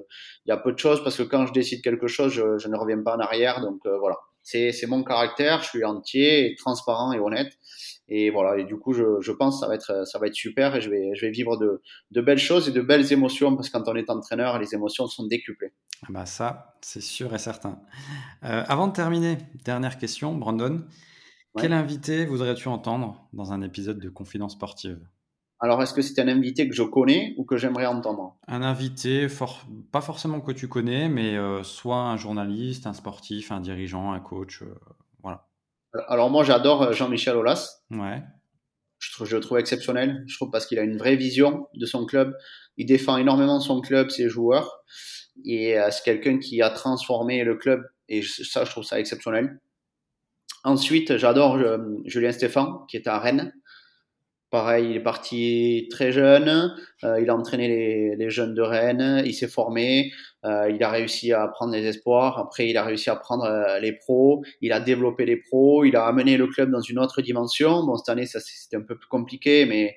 [0.45, 2.75] y a peu de choses parce que quand je décide quelque chose, je, je ne
[2.75, 3.61] reviens pas en arrière.
[3.61, 7.57] Donc euh, voilà, c'est mon caractère, je suis entier, transparent et honnête.
[8.13, 10.35] Et voilà, et du coup, je, je, pense que ça va être, ça va être
[10.35, 11.81] super et je vais, je vais vivre de,
[12.11, 15.07] de belles choses et de belles émotions parce que quand on est entraîneur, les émotions
[15.07, 15.71] sont décuplées.
[16.03, 17.79] Ah bah ça, c'est sûr et certain.
[18.43, 20.83] Euh, avant de terminer, dernière question, Brandon.
[21.57, 24.99] Quel invité voudrais-tu entendre dans un épisode de Confidence Sportive?
[25.63, 28.35] Alors, est-ce que c'est un invité que je connais ou que j'aimerais entendre?
[28.47, 29.27] Un invité,
[29.91, 34.19] pas forcément que tu connais, mais euh, soit un journaliste, un sportif, un dirigeant, un
[34.19, 34.73] coach, euh,
[35.21, 35.47] voilà.
[36.07, 37.83] Alors moi, j'adore euh, Jean-Michel Aulas.
[37.91, 38.23] Ouais.
[38.97, 40.23] Je, trouve, je le trouve exceptionnel.
[40.25, 42.35] Je trouve parce qu'il a une vraie vision de son club.
[42.77, 44.81] Il défend énormément son club, ses joueurs.
[45.45, 47.83] Et c'est quelqu'un qui a transformé le club.
[48.09, 49.59] Et ça, je trouve ça exceptionnel.
[50.63, 51.57] Ensuite, j'adore
[52.05, 53.53] Julien Stéphan, qui est à Rennes
[54.51, 56.75] Pareil, il est parti très jeune,
[57.05, 60.11] euh, il a entraîné les, les, jeunes de Rennes, il s'est formé,
[60.43, 63.79] euh, il a réussi à prendre les espoirs, après il a réussi à prendre euh,
[63.79, 67.21] les pros, il a développé les pros, il a amené le club dans une autre
[67.21, 67.85] dimension.
[67.85, 69.95] Bon, cette année, ça c'était un peu plus compliqué, mais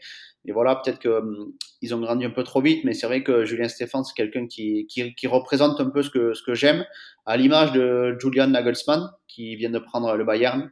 [0.52, 1.52] voilà, peut-être que hum,
[1.92, 4.86] ont grandi un peu trop vite, mais c'est vrai que Julien Stéphane, c'est quelqu'un qui,
[4.86, 6.84] qui, qui, représente un peu ce que, ce que j'aime,
[7.26, 10.70] à l'image de Julian Nagelsmann, qui vient de prendre le Bayern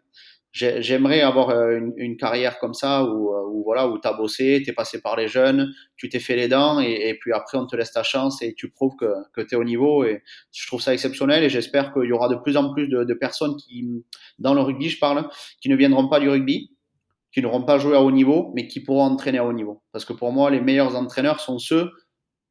[0.53, 4.73] j'aimerais avoir euh, une, carrière comme ça où, euh, où voilà où t'as bossé, t'es
[4.73, 7.93] passé par les jeunes, tu t'es fait les dents et, puis après on te laisse
[7.93, 10.23] ta chance et tu prouves que, que tu es au niveau et
[10.53, 13.57] je trouve ça exceptionnel et j'espère qu'il y aura de plus en plus de, personnes
[13.57, 14.05] qui
[14.39, 15.29] dans le rugby je parle
[15.61, 16.71] qui ne viendront pas du rugby,
[17.33, 19.83] qui n'auront pas joué à haut niveau mais qui pourront entraîner à haut niveau.
[19.93, 21.91] Parce que pour moi les meilleurs entraîneurs sont ceux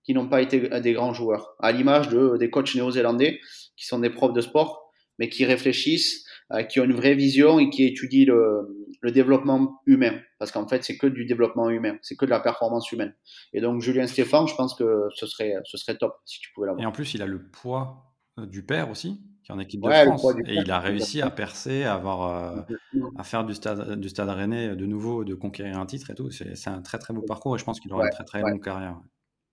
[0.03, 1.55] qui n'ont pas été des grands joueurs.
[1.59, 3.39] À l'image de des coachs néo-zélandais
[3.77, 6.25] qui sont des profs de sport mais qui réfléchissent
[6.69, 10.19] qui ont une vraie vision et qui étudient le, le développement humain.
[10.39, 13.13] Parce qu'en fait, c'est que du développement humain, c'est que de la performance humaine.
[13.53, 16.67] Et donc, Julien Stéphane, je pense que ce serait, ce serait top si tu pouvais
[16.67, 16.83] l'avoir.
[16.83, 19.81] Et en plus, il a le poids euh, du père aussi, qui est en équipe
[19.81, 20.25] de France.
[20.45, 24.29] Et il a réussi à percer, à, avoir, euh, à faire du stade, du stade
[24.29, 26.29] rennais de nouveau, de conquérir un titre et tout.
[26.31, 28.63] C'est un très très beau parcours et je pense qu'il aura une très très longue
[28.63, 28.99] carrière.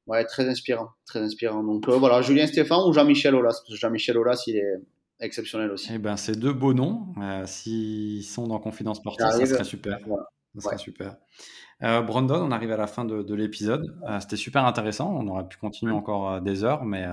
[0.07, 1.63] Ouais, très inspirant, très inspirant.
[1.63, 3.63] Donc voilà, Julien Stéphane ou Jean-Michel Aulas.
[3.69, 4.75] Jean-Michel Aulas, il est,
[5.21, 5.91] exceptionnel aussi.
[5.95, 9.99] Eh ben, ces deux beaux noms, euh, s'ils sont dans Confidence Sportive, ça serait super.
[10.55, 11.17] Ça serait super.
[11.83, 13.97] Euh, Brandon, on arrive à la fin de, l'épisode.
[14.09, 15.15] Euh, c'était super intéressant.
[15.15, 17.07] On aurait pu continuer encore des heures, mais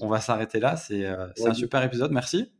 [0.00, 0.76] on, va s'arrêter là.
[0.76, 2.12] C'est un super épisode.
[2.12, 2.52] Merci.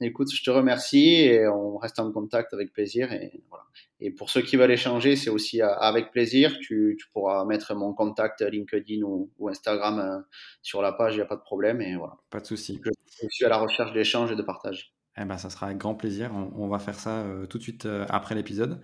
[0.00, 3.12] Écoute, je te remercie et on reste en contact avec plaisir.
[3.12, 3.64] Et, voilà.
[4.00, 6.56] et pour ceux qui veulent échanger, c'est aussi avec plaisir.
[6.60, 10.24] Tu, tu, pourras mettre mon contact LinkedIn ou, ou Instagram
[10.62, 11.80] sur la page, il n'y a pas de problème.
[11.80, 12.16] Et voilà.
[12.30, 12.80] Pas de souci.
[12.84, 14.94] Je suis à la recherche d'échanges et de partage.
[15.18, 16.30] Eh ben, ça sera avec grand plaisir.
[16.34, 18.80] On, va faire ça euh, tout de suite euh, après l'épisode.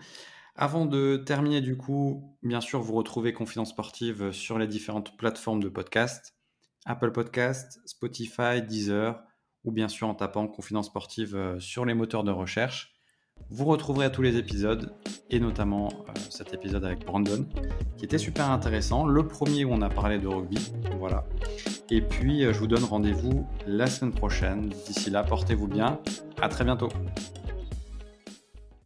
[0.54, 5.62] Avant de terminer, du coup, bien sûr, vous retrouvez Confidence Sportive sur les différentes plateformes
[5.62, 6.36] de podcast
[6.86, 9.20] Apple Podcast, Spotify, Deezer,
[9.66, 12.94] ou bien sûr en tapant Confidence Sportive euh, sur les moteurs de recherche.
[13.50, 14.94] Vous retrouverez tous les épisodes,
[15.28, 15.88] et notamment
[16.30, 17.46] cet épisode avec Brandon,
[17.96, 19.06] qui était super intéressant.
[19.06, 20.72] Le premier où on a parlé de rugby.
[20.98, 21.24] Voilà.
[21.90, 24.70] Et puis, euh, je vous donne rendez-vous la semaine prochaine.
[24.86, 26.00] D'ici là, portez-vous bien.
[26.40, 26.88] À très bientôt.